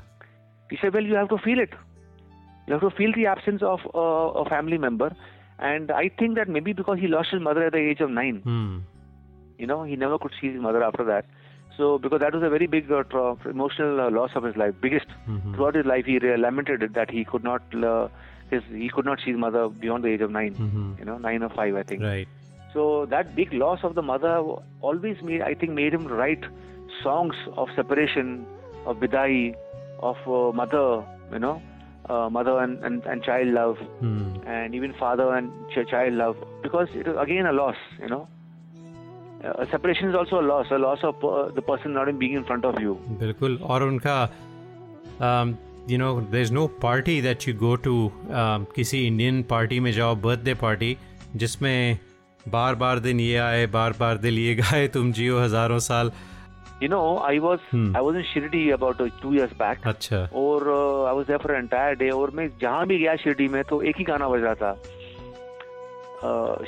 [0.72, 1.72] he said, well, you have to feel it.
[2.68, 5.08] You have to feel the absence of uh, a family member.
[5.58, 7.80] And I think that maybe because he lost his mother at the
[9.60, 11.26] You know, he never could see his mother after that.
[11.76, 14.74] So, because that was a very big uh, tra- emotional uh, loss of his life,
[14.80, 15.54] biggest mm-hmm.
[15.54, 18.08] throughout his life, he lamented it, that he could not uh,
[18.50, 20.94] his he could not see his mother beyond the age of 9 mm-hmm.
[20.98, 22.02] You know, nine or five, I think.
[22.02, 22.28] Right.
[22.72, 24.42] So that big loss of the mother
[24.80, 26.44] always made, I think, made him write
[27.02, 28.46] songs of separation,
[28.86, 29.54] of bidai,
[30.00, 31.62] of uh, mother, you know,
[32.08, 34.36] uh, mother and, and, and child love, hmm.
[34.46, 38.28] and even father and ch- child love, because it was again a loss, you know.
[39.40, 42.44] Uh, separation is also a loss, a loss of uh, the person not being in
[42.44, 42.74] front of
[43.20, 44.16] बिल्कुल और उनका
[45.90, 47.94] you know there is no party that you go to
[48.76, 50.96] किसी Indian party में जाओ birthday party
[51.36, 51.98] जिसमें
[52.48, 56.12] बार बार दिन ये आए बार बार दिल ये गाए तुम जियो हज़ारों साल
[56.82, 57.88] You know, I was Hmm.
[57.98, 59.82] I was in Shirdi about uh, two years back.
[59.86, 60.68] अच्छा और
[61.08, 63.98] I was there for entire day और मैं जहाँ भी गया शिरडी में तो एक
[63.98, 64.70] ही गाना बज रहा था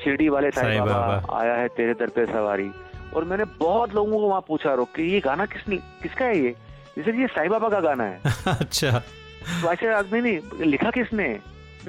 [0.05, 2.71] शिरडी वाले साईं बाबा बाबा। आया है तेरे दर पे सवारी।
[3.17, 6.55] और मैंने बहुत लोगों को वहाँ पूछा रोक के ये गाना किसने किसका है ये?
[6.99, 8.99] जैसे ये साईं बाबा का गाना है। अच्छा।
[9.63, 11.29] तो ऐसे आदमी नहीं लिखा किसने?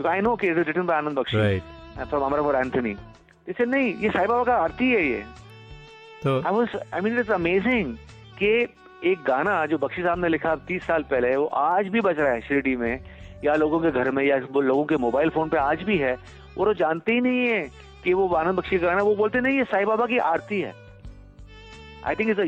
[0.07, 1.59] आई नो कि written by Anand Bakshi
[2.03, 2.93] from Amarpur Anthony
[3.47, 5.23] जैसे नहीं ये साईं बाबा का आरती है ये।
[6.23, 7.95] तो I was I mean it's amazing
[8.39, 8.51] कि
[9.11, 12.31] एक गाना जो बख्शी साहब ने लिखा तीस साल पहले वो आज भी बज रहा
[12.31, 12.99] है शिरडी में
[13.45, 16.15] या लोगों के घर में या लोगों के मोबाइल फ़ोन पे आज भी है।
[16.57, 17.61] वो तो जानते ही नहीं है
[18.03, 20.73] कि वो आनंद बख्शी कराना वो बोलते नहीं ये साई बाबा की आरती है।
[22.05, 22.39] I think it's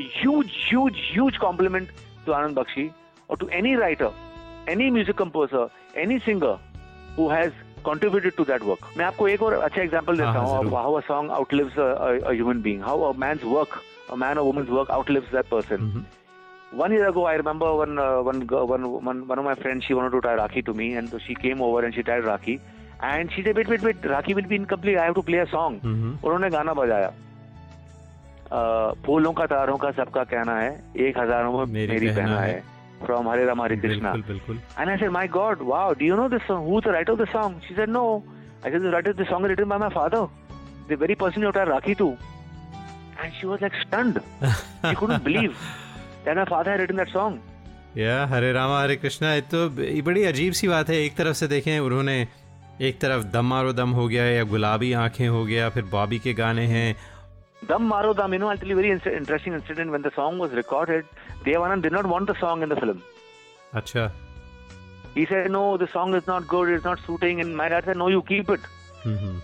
[1.12, 1.90] huge compliment
[2.26, 2.90] to Anand Bakshi
[3.30, 4.12] और to any writer
[4.70, 6.58] any music composer any singer
[7.18, 7.54] who has
[7.86, 10.94] contributed to that work मैं आपको एक और अच्छा एग्ज़ाम्पल देता हाँ, हाँ, हूँ how
[10.94, 11.80] a song outlives
[12.30, 13.82] human being how a मैं वर्क
[14.18, 16.06] मैन और women's work outlives that person
[16.78, 19.94] One year ago, I remember uh, one, uh, one, one, one of my friends, she
[19.98, 22.56] wanted to tie Rakhi to me, and so she came over and she tied Rakhi.
[23.04, 26.50] And see bit bit bit Rakhi will be incomplete I to play a song उन्होंने
[26.50, 27.12] गाना बजाया।
[29.06, 32.64] फूलों का तारों का सबका कहना है एक हज़ारों में मेरी कहना है।
[33.06, 36.42] From Hare Ram Hare Krishna and I said my god wow do you know this
[36.48, 38.04] song who the writer of the song she said no
[38.66, 40.28] I said the writer of the song is written by my father
[40.90, 42.10] the very person you are Rakhi to
[43.20, 45.52] and she was like stunned she couldn't believe
[46.26, 49.70] that my father had written that song yeah Hare Rama हरे कृष्णा ये तो
[50.06, 52.18] बड़ी अजीब सी बात है। एक तरफ़ से देखें उन्होंने
[52.89, 56.33] एक तरफ दम मारो दम हो गया या गुलाबी आंखें हो गया फिर बॉबी के
[56.35, 56.97] गाने हैं
[57.69, 59.91] Dam Maro Dam, you know, I'll tell you a very interesting incident.
[59.91, 61.05] When the song was recorded,
[61.45, 63.03] Devanand did not want the song in the film.
[63.75, 64.11] Acha.
[65.15, 67.41] He said, no, the song is not good, it's not suiting.
[67.41, 68.61] And my dad said, no, you keep it.
[69.05, 69.39] Mm-hmm.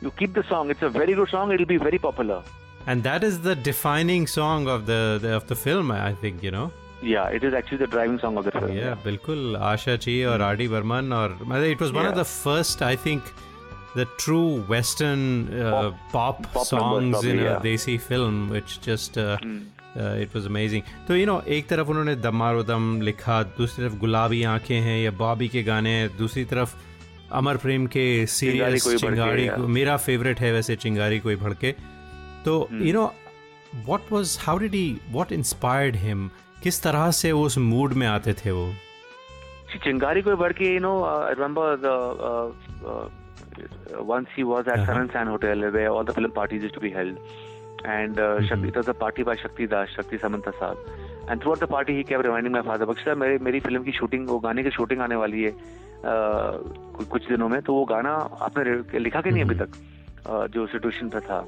[0.00, 0.70] You keep the song.
[0.70, 1.50] It's a very good song.
[1.50, 2.42] It'll be very popular.
[2.86, 6.52] And that is the defining song of the, the of the film, I think, you
[6.52, 6.70] know.
[12.23, 13.21] First I think
[13.97, 14.05] the
[17.63, 17.97] देसी
[21.69, 26.17] तरफ़ उन्होंने दमारो दम लिखा दूसरी तरफ़ गुलाबी आँखें हैं या बॉबी के गाने हैं
[26.17, 26.75] दूसरी तरफ़
[27.31, 31.71] अमर प्रेम के सीरियस चिंगारी मेरा फेवरेट है वैसे चिंगारी कोई भड़के
[32.45, 33.13] तो you know
[33.85, 36.29] what was how did he what inspired him
[36.63, 38.67] किस तरह से उस मूड में आते थे वो?
[39.83, 41.87] चिंगारी को बढ़ के you know I remember
[44.01, 47.17] once he was at sun sand hotel where all the film parties to be held
[47.85, 50.85] and Shakti the party by Shakti Das Shakti Samanta sahab
[51.29, 54.29] and throughout the party he केवर reminding my father बक्सर मेरी मेरी film की shooting
[54.29, 58.13] वो गाने की shooting आने वाली है uh, कुछ दिनों में तो वो गाना
[58.47, 61.39] आपने लिखा के नहीं अभी तक uh, जो सिचुएशन पे था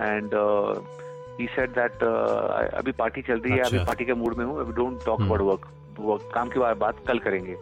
[0.00, 0.30] एंड
[1.40, 2.02] ही सेड दैट
[2.74, 5.20] अभी पार्टी चल रही है अभी अच्छा। पार्टी के मूड में हूँ अभी don't talk.
[5.20, 5.68] About work
[6.00, 7.56] work काम की बात कल करेंगे।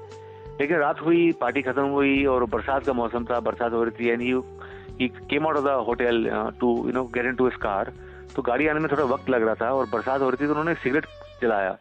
[0.60, 4.08] लेकिन रात हुई पार्टी खत्म हुई और बरसात का मौसम था बरसात हो रही थी
[4.08, 7.92] and he came out of the hotel to you know get into car
[8.36, 10.50] तो गाड़ी आने में थोड़ा वक्त लग रहा था और बरसात हो रही थी तो
[10.50, 11.06] उन्होंने सिगरेट
[11.42, 11.78] जलाया।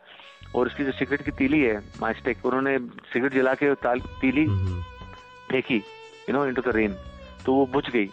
[0.56, 2.78] और उसकी जो सिगरेट की तीली है मास्टिक उन्होंने
[3.14, 4.82] सिगरेट जला के ताल- तीली हम्म,
[5.52, 5.76] फेंकी
[6.30, 6.96] you know into the rain
[7.46, 8.10] तो वो बुझ गई।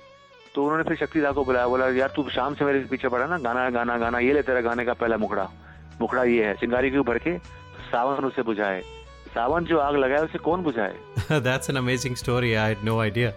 [0.56, 3.26] तो उन्होंने फिर शक्ति दा को बुलाया बोला यार तू शाम से मेरे पीछे पड़ा
[3.28, 5.48] ना गाना गाना गाना ये ले तेरा गाने का पहला मुखड़ा
[6.00, 8.80] मुखड़ा ये है सिंगारी क्यों भर के तो सावन उसे बुझाए
[9.34, 10.94] सावन जो आग लगाए उसे कौन बुझाए?
[11.48, 13.32] That's an amazing story I had no idea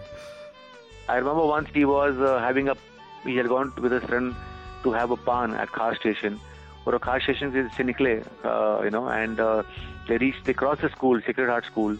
[1.10, 2.74] I remember once he was having a
[3.26, 4.32] he had gone with a friend
[4.84, 6.38] to have a paan at Khar station
[6.86, 9.36] और खास स्टेशन से निकले you know and
[10.08, 11.98] they reach they cross the school sacred heart school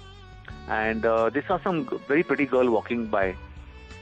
[0.70, 1.06] and
[1.36, 3.34] this are some very pretty girl walking by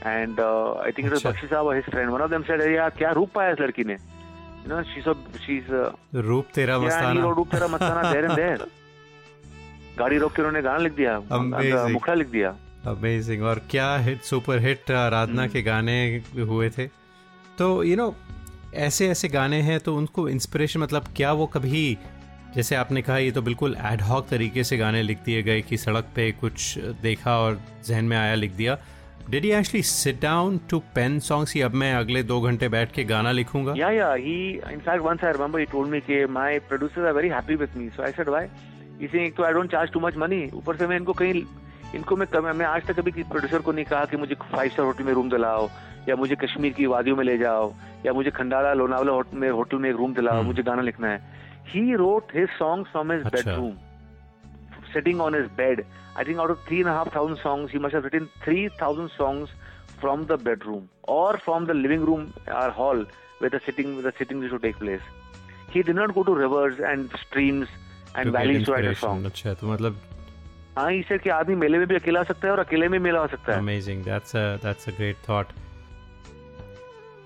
[0.05, 2.13] it was अच्छा। Bakshi Saab or his friend.
[2.13, 3.97] One of them said यार क्या रूप पाया इस लड़की ने?
[4.65, 5.15] You know she's a
[5.47, 8.69] she's uh, रूप तेरा मस्ताना। wrote रूप तेरा मस्ताना there and there.
[9.99, 11.19] गाड़ी रोक के उन्होंने गाना लिख दिया.
[11.93, 12.55] मुखड़ा लिख दिया।
[12.87, 16.87] अमेजिंग और क्या हिट सुपर हिट आराधना हम्म। के गाने हुए थे।
[17.59, 18.15] तो यू नो
[18.75, 21.99] ऐसे ऐसे गाने हैं तो उनको इंस्पिरेशन मतलब क्या वो कभी
[22.55, 26.07] जैसे आपने कहा ये तो बिल्कुल एडहॉक तरीके से गाने लिख दिए गए कि सड़क
[26.15, 28.79] पे कुछ देखा और जहन में आया लिख दिया।
[29.31, 32.93] Did he actually sit down to pen songs कि अब मैं अगले दो घंटे बैठ
[32.93, 34.13] के गाना लिखूँगा Yeah, yeah.
[34.19, 34.37] He,
[34.75, 37.75] in fact, once I remember he told me कि my producers are very happy with
[37.81, 37.89] me.
[37.97, 38.43] So I said, why?
[39.01, 40.41] He saying तो I don't charge too much money.
[40.55, 41.43] ऊपर से मैं इनको कहीं
[41.95, 44.71] इनको मैं कम मैं आज तक कभी किसी प्रोड्यूसर को नहीं कहा कि मुझे फाइव
[44.71, 45.69] स्टार होटल में रूम दिलाओ
[46.09, 47.73] या मुझे कश्मीर की वादियों में ले जाओ
[48.07, 51.09] या मुझे खंडाला लोनावला होटल में होटल में एक रूम दिलाओ हम्म। मुझे गाना लिखना
[51.09, 51.21] है
[51.75, 53.23] he wrote his songs from his.
[53.35, 53.73] Bedroom
[54.94, 55.86] sitting on his bed.
[56.16, 58.68] I think out of three and a half thousand songs, he must have written three
[58.82, 59.50] thousand songs
[60.02, 63.04] from the bedroom or from the living room or hall
[63.40, 65.02] where the sitting where the sitting used to take place.
[65.76, 67.68] He did not go to rivers and streams
[68.16, 69.24] and To get valleys to write a inspiration.
[69.24, 69.26] song.
[69.32, 69.96] अच्छा तो मतलब
[70.78, 73.20] हाँ इसे कि आदमी मेले में भी अकेला आ सकता है और अकेले में मेला
[73.20, 75.48] हो सकता है amazing that's a that's a great thought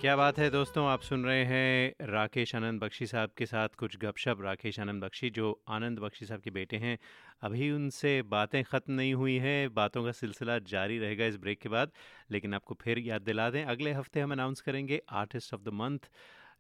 [0.03, 0.87] क्या बात है दोस्तों?
[0.87, 5.31] आप सुन रहे हैं राकेश आनंद बख्शी साहब के साथ कुछ गपशप। राकेश आनंद बख्शी
[5.31, 6.99] जो आनंद बख्शी साहब के बेटे हैं,
[7.43, 11.69] अभी उनसे बातें ख़त्म नहीं हुई हैं। बातों का सिलसिला जारी रहेगा इस ब्रेक के
[11.69, 11.93] बाद,
[12.31, 16.11] लेकिन आपको फिर याद दिला दें, अगले हफ़्ते हम अनाउंस करेंगे आर्टिस्ट ऑफ़ द मंथ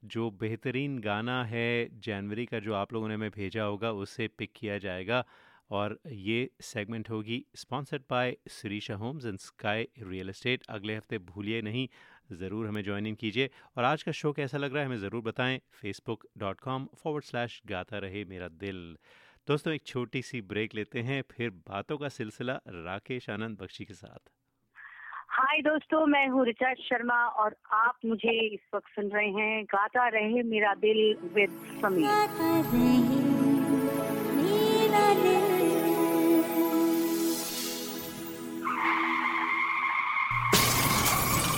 [0.04, 4.52] जो बेहतरीन गाना है जनवरी का, जो आप लोगों ने हमें भेजा होगा उससे पिक
[4.56, 5.24] किया जाएगा।
[5.70, 11.60] और ये सेगमेंट होगी sponsored by Sirisha Homes and Sky Real Estate अगले हफ़्ते भूलिए
[11.62, 11.86] नहीं
[12.34, 15.22] ज़रूर हमें ज्वाइन इन कीजिए। और आज का शो कैसा लग रहा है हमें ज़रूर
[15.22, 18.96] बताएँ। Facebook dot com forward slash गाता रहे मेरा दिल।
[19.48, 23.94] दोस्तों एक छोटी सी ब्रेक लेते हैं। फिर बातों का सिलसिला राकेश आनंद बख्शी के
[23.94, 24.30] साथ।
[25.30, 30.06] हाय दोस्तों मैं हूँ रिचा शर्मा और आप मुझे इस वक्त सुन रहे हैं गाता
[30.08, 31.00] रहे मेरा दिल
[31.34, 31.50] with
[31.82, 32.10] Sameer.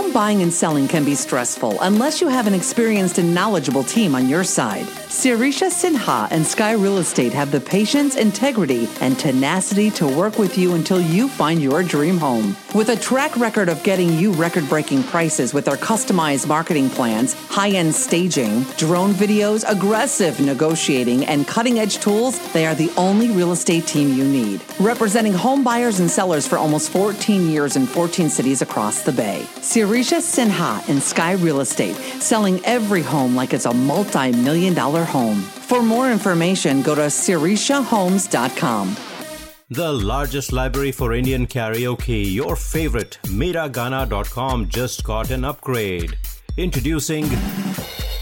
[0.00, 4.14] Home buying and selling can be stressful unless you have an experienced and knowledgeable team
[4.14, 4.86] on your side.
[5.10, 10.56] Sirisha Sinha and Sky Real Estate have the patience, integrity, and tenacity to work with
[10.56, 12.56] you until you find your dream home.
[12.74, 17.34] With a track record of getting you record breaking prices with their customized marketing plans,
[17.50, 23.30] high end staging, drone videos, aggressive negotiating, and cutting edge tools, they are the only
[23.32, 24.62] real estate team you need.
[24.78, 29.44] Representing home buyers and sellers for almost 14 years in 14 cities across the Bay.
[29.90, 35.02] Sirisha Sinha and Sky Real Estate, selling every home like it's a multi million dollar
[35.02, 35.40] home.
[35.40, 38.96] For more information, go to sirishahomes.com.
[39.68, 46.16] The largest library for Indian karaoke, your favorite, Miragana.com just got an upgrade.
[46.56, 47.24] Introducing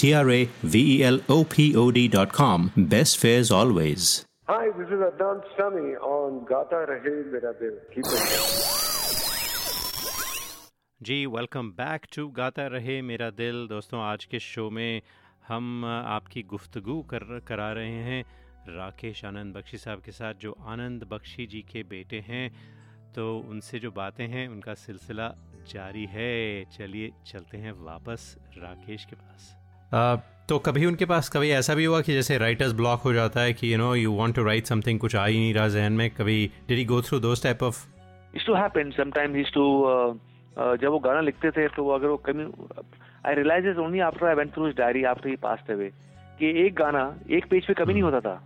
[0.00, 2.72] T R A V E L O P O D.com.
[2.74, 4.24] Best fares always.
[4.48, 7.74] Hi, this is Adnan Sami on Gata Rahe Mera Dil.
[7.92, 8.70] Keep it.
[11.00, 15.02] Ji welcome back to Gaata Rahe Mera दिल दोस्तों आज के show में
[15.48, 18.24] हम आपकी गुफ्तगू कर करा रहे हैं
[18.68, 22.50] राकेश आनंद बख्शी साहब के साथ जो आनंद बख्शी जी के बेटे हैं
[23.14, 25.32] तो उनसे जो बातें हैं उनका सिलसिला
[25.72, 29.56] जारी है चलिए चलते हैं वापस राकेश के पास
[30.48, 33.52] तो कभी उनके पास कभी ऐसा भी हुआ कि जैसे राइटर्स ब्लॉक हो जाता है
[33.52, 36.10] कि you know you want to write something कुछ आ ही नहीं रहा जहन में?
[36.10, 37.76] कभी did he go through those type of
[38.36, 40.14] to happen sometimes used to uh,
[40.62, 42.44] uh, जब वो गाना लिखते थे तो वो अगर वो कमी
[43.26, 45.88] I realize is only after I went through his diary after he passed away
[46.38, 48.44] कि एक गाना एक पेज पे कभी नहीं होता था।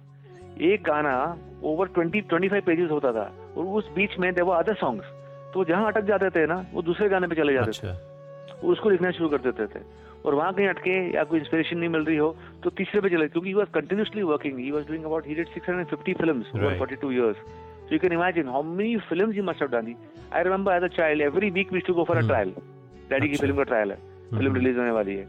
[0.61, 4.75] एक गाना over twenty twenty five pages होता था और उस बीच में देवर अदर
[4.75, 5.05] सॉन्ग्स
[5.55, 8.73] तो जहाँ अटक जाते थे ना वो दूसरे गाने पे चले जाते थे। अच्छा। वो
[8.73, 12.05] उसको लिखना शुरू कर देते थे। और वहाँ कहीं अटके या कोई इंस्पिरेशन नहीं मिल
[12.05, 12.29] रही हो
[12.65, 15.49] तो तीसरे पे चले। क्योंकि he was continuously working he was doing about he did
[15.57, 16.79] 650 films over Right.
[16.85, 17.43] 42 years.
[17.89, 19.91] So you can imagine how many films he must have done.
[20.39, 22.53] I remember as a child every week we used to go for a trial.
[23.11, 23.97] Daddy की। Film का trial है
[24.31, 25.23] film release होने वाली है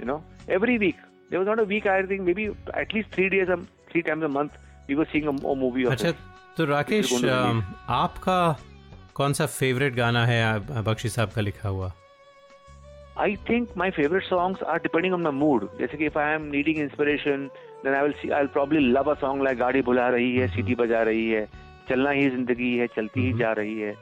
[0.00, 0.20] you know
[0.58, 0.96] every week
[1.30, 2.44] there was not a week I think maybe
[2.80, 3.50] at least 3 days
[3.90, 6.12] three times a month we were seeing a movie अच्छा
[6.56, 7.12] तो राकेश
[8.02, 8.38] आपका
[9.14, 11.92] कौन सा फेवरेट गाना है बख्शी साहब का लिखा हुआ?
[13.20, 16.42] I think my favourite songs are depending on my mood जैसे कि if I am
[16.52, 17.46] needing inspiration
[17.84, 20.74] then I will see I probably love a song like गाड़ी बुला रही है सीटी
[20.74, 21.44] बजा रही है
[21.88, 23.94] चलना ही ज़िंदगी है चलती ही जा रही है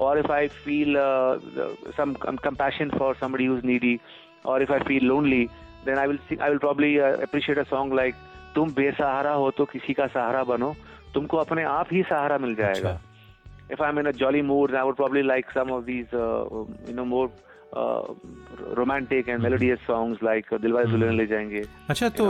[0.00, 0.96] और if I feel
[1.96, 2.14] some
[2.98, 3.98] for somebody who's needy
[4.46, 5.44] और if I feel lonely
[5.86, 8.14] then I will I will probably appreciate a song like
[8.54, 10.74] तुम बेसहारा हो तो किसी का सहारा बनो
[11.14, 12.98] तुमको अपने आप ही सहारा मिल जाएगा.
[13.72, 16.94] If I am in a jolly mood I would probably like some of these you
[16.96, 17.30] know more
[17.72, 21.66] romantic and melodious songs like uh, Dilwale Dulhania Le Jayenge.
[21.90, 22.24] अच्छा तो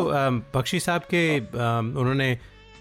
[0.55, 2.39] बख्शी साहब के उन्होंने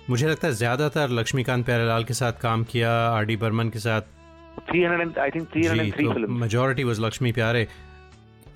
[0.09, 4.01] मुझे लगता है ज़्यादातर लक्ष्मीकांत प्यारेलाल के साथ काम किया आर डी बर्मन के साथ।
[4.71, 7.67] 300, and, I think 303 films majority was Laxmi Pyare.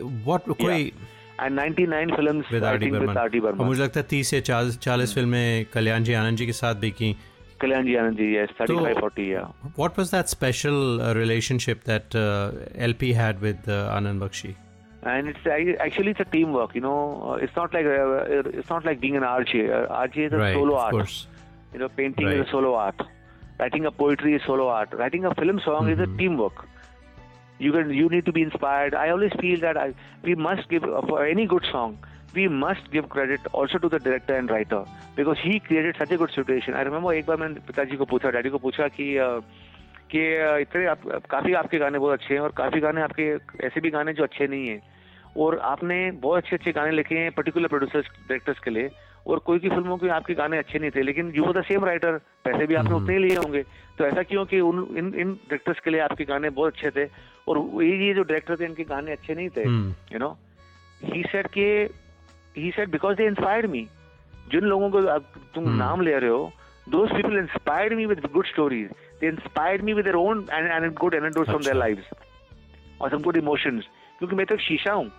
[0.01, 0.91] What कोई
[1.39, 3.65] and 99 films with I R D think with Burman.
[3.65, 7.15] मुझे लगता है तीस से चालीस फ़िल्में कल्याण जी आनंद जी के साथ भी की।
[7.61, 9.47] Kalyan Ji Anand Ji, yes, 35, So- 40, yeah.
[9.75, 14.55] What was that special uh, relationship that uh, LP had with uh, Anand Bakshi?
[15.03, 15.45] And it's
[15.79, 16.97] actually it's a teamwork, you know.
[17.31, 19.61] Uh, it's not like uh, it's not like being an RJ.
[19.69, 20.91] Uh, RJ is a right, solo art.
[20.91, 21.25] course.
[21.73, 23.01] You know, painting is a solo art.
[23.59, 24.93] Writing a poetry is solo art.
[24.93, 26.17] Writing a film song is a Mhm.
[26.19, 26.67] teamwork.
[27.59, 28.93] You can you need to be inspired.
[28.93, 29.93] I always feel that I,
[30.23, 31.97] we must give uh, for any good song.
[32.33, 36.17] We must give credit also to the director and writer because he created such a
[36.17, 36.75] good situation.
[36.75, 39.07] I remember एक बार मैंने पिताजी को पूछा daddy को पूछा कि
[40.11, 40.21] कि
[40.61, 41.01] इतने आप,
[41.31, 43.23] काफ़ी आपके गाने बहुत अच्छे हैं और काफ़ी गाने आपके
[43.67, 44.81] ऐसे भी गाने जो अच्छे नहीं हैं।
[45.37, 48.89] और आपने बहुत अच्छे अच्छे गाने लिखे हैं पर्टिकुलर प्रोड्यूसर्स डायरेक्टर्स के लिए
[49.27, 51.85] और कोई की फ़िल्मों के आपके गाने अच्छे नहीं थे लेकिन यू वो द सेम
[51.85, 53.63] राइटर पैसे भी आपने उतने ही लिए होंगे।
[53.97, 57.05] तो ऐसा क्यों कि उन इन इन डायरेक्टर्स के लिए आपके गाने बहुत अच्छे थे?
[57.47, 59.63] और ये ये जो डायरेक्टर थे इनके गाने अच्छे नहीं थे
[60.13, 60.37] यू नो
[61.03, 61.67] ही सेड के
[62.56, 63.86] He said because they inspired me
[64.52, 66.52] जिन लोगों को आप तुम नाम ले रहे हो
[66.94, 68.90] those people inspired me with good stories.
[69.20, 72.04] They inspired me with their own and, and good anecdotes from their lives
[73.00, 73.88] or some good emotions.
[74.18, 75.10] क्योंकि मैं तो एक शीशा हूँ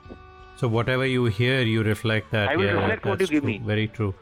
[0.59, 2.49] So whatever you hear, you reflect that.
[2.49, 3.57] I will yeah, reflect what that's you give true, me.
[3.71, 4.13] Very true.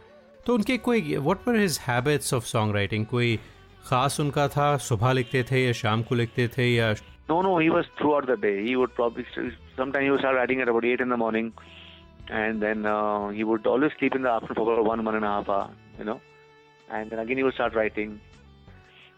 [0.46, 3.06] तो उनके कोई what were his habits of songwriting?
[3.12, 3.38] कोई
[3.90, 6.94] खास उनका था सुबह लिखते थे या शाम को लिखते थे या
[7.30, 8.58] No, no, he was throughout the day.
[8.66, 9.24] He would probably
[9.78, 11.54] sometimes he would start writing at about eight in the morning,
[12.31, 15.25] and then uh, he would always sleep in the afternoon for about one one and
[15.25, 15.71] a half hour.
[15.99, 16.21] You know,
[16.91, 18.21] and then again he would start writing.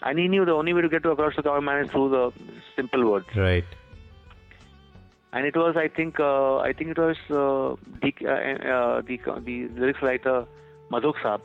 [0.03, 2.33] And he knew the only way to get to across the man is through the
[2.75, 3.27] simple words.
[3.37, 3.65] right?
[5.33, 9.19] And it was, I think, uh, I think it was uh, the, uh, uh, the
[9.47, 10.47] the lyrics writer
[10.91, 11.41] Madhok Saab,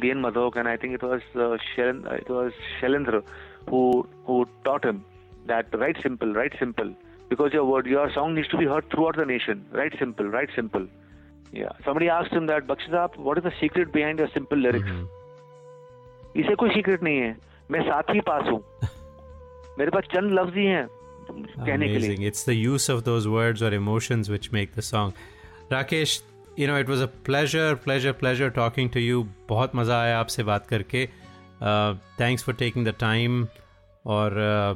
[0.00, 0.20] D.N.
[0.22, 3.22] Madhok, and I think it was uh, it was Shailendra
[3.70, 5.04] who who taught him
[5.46, 6.94] that write simple, write simple,
[7.28, 9.66] because your word, your song needs to be heard throughout the nation.
[9.72, 10.86] Write simple, write simple.
[11.52, 11.72] Yeah.
[11.84, 14.90] Somebody asked him that, Bakshi Saab, what is the secret behind your simple lyrics?
[16.36, 17.36] इसे कोई secret नहीं है
[17.70, 18.62] मैं सातवीं पास हूँ
[19.78, 20.86] मेरे पास चंद लफ्ज ही हैं
[21.30, 22.30] कहने के लिए.
[22.30, 25.14] It's the use of those words or emotions which make the song.
[25.70, 26.20] Rakesh,
[26.56, 29.24] you know, it was a pleasure, pleasure, pleasure talking to you.
[29.48, 31.08] बहुत मज़ा आया आपसे बात करके.
[31.62, 33.48] Uh, thanks for taking the time.
[34.06, 34.74] और uh,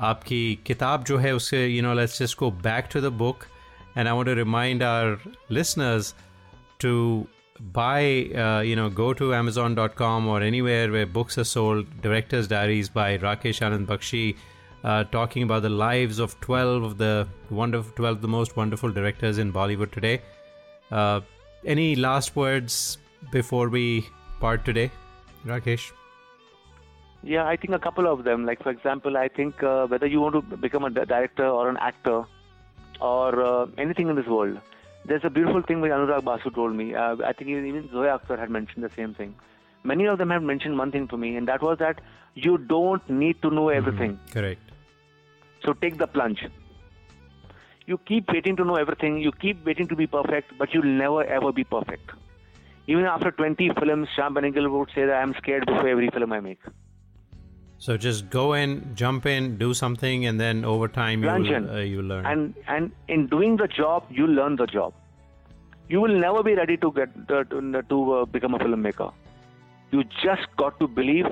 [0.00, 3.48] आपकी किताब जो है उससे, you know, let's just go back to the book.
[3.96, 5.18] And I want to remind our
[5.48, 6.14] listeners
[6.80, 7.26] to
[7.60, 11.86] buy, uh, you know, go to Amazon.com or anywhere where books are sold.
[12.02, 14.36] Director's Diaries by Rakesh Anand Bakshi,
[14.84, 18.90] uh, talking about the lives of 12 of the wonderful, 12 of the most wonderful
[18.90, 20.20] directors in Bollywood today.
[20.90, 21.20] Uh,
[21.64, 22.98] any last words
[23.32, 24.06] before we
[24.40, 24.90] part today,
[25.46, 25.92] Rakesh?
[27.23, 28.45] Yeah, I think a couple of them.
[28.45, 31.77] Like, for example, I think uh, whether you want to become a director or an
[31.77, 32.23] actor
[32.99, 34.59] or uh, anything in this world,
[35.05, 36.95] there's a beautiful thing which Anurag Basu told me.
[36.95, 39.35] Uh, I think even even Zoya Akhtar had mentioned the same thing.
[39.83, 42.01] Many of them have mentioned one thing to me, and that was that
[42.33, 44.19] you don't need to know everything.
[44.31, 44.61] Correct.
[45.65, 46.45] So take the plunge.
[47.85, 51.23] You keep waiting to know everything, you keep waiting to be perfect, but you'll never
[51.23, 52.11] ever be perfect.
[52.87, 56.39] Even after 20 films, Sham Benegal would say that I'm scared before every film I
[56.39, 56.59] make.
[57.83, 61.67] So just go in, jump in, do something, and then over time you'll, in.
[61.67, 62.25] uh, you'll learn.
[62.31, 64.93] And and in doing the job, you learn the job.
[65.93, 69.11] You will never be ready to get uh, to, to uh, become a filmmaker.
[69.91, 71.25] You just got to believe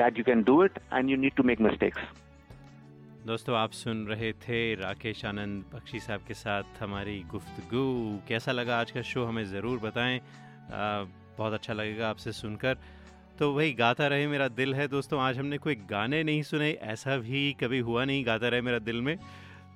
[0.00, 2.00] that you can do it, and you need to make mistakes.
[3.26, 7.82] दोस्तों आप सुन रहे थे राकेश आनंद बख्शी साहब के साथ हमारी गुफ्तगू
[8.28, 11.04] कैसा लगा आज का शो हमें ज़रूर बताएँ आ,
[11.38, 12.76] बहुत अच्छा लगेगा आपसे सुनकर
[13.40, 17.16] तो वही गाता रहे मेरा दिल है दोस्तों। आज हमने कोई गाने नहीं सुने, ऐसा
[17.16, 19.16] भी कभी हुआ नहीं गाता रहे मेरा दिल में।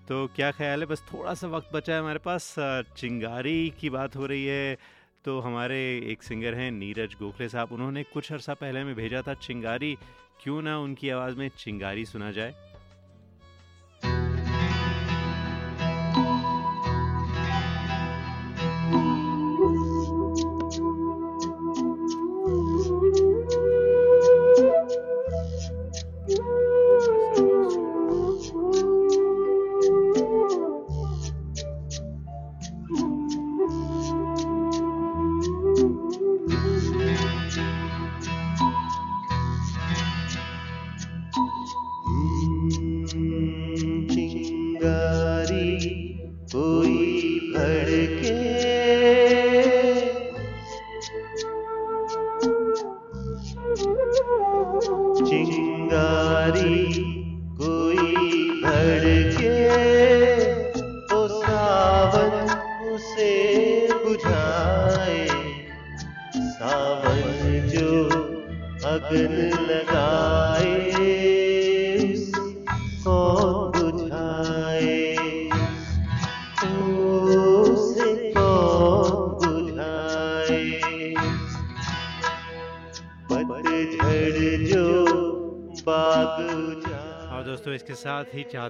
[0.08, 0.86] तो क्या ख्याल है?
[0.86, 2.54] बस थोड़ा सा वक्त बचा है हमारे पास।
[2.96, 4.76] चिंगारी की बात हो रही है।
[5.24, 9.34] तो हमारे एक सिंगर हैं नीरज गोखले साहब। उन्होंने कुछ अर्सा पहले हमें भेजा था,
[9.34, 9.96] चिंगारी।
[10.42, 12.73] क्यों ना उनकी आवाज़ में चिंगारी सुना जाए।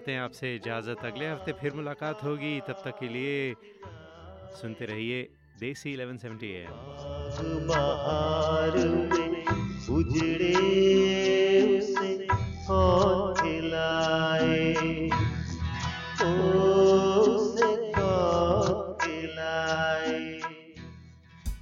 [0.04, 3.56] चाहते हैं आपसे इजाज़त। अगले हफ़्ते फिर मुलाकात होगी। तब तक के लिए
[4.60, 5.20] सुनते रहिए
[5.56, 6.68] देसी 1170 एम
[7.68, 8.76] बहार
[9.08, 9.32] में
[9.96, 10.52] उजड़े
[11.80, 12.10] से
[12.68, 13.23] कौन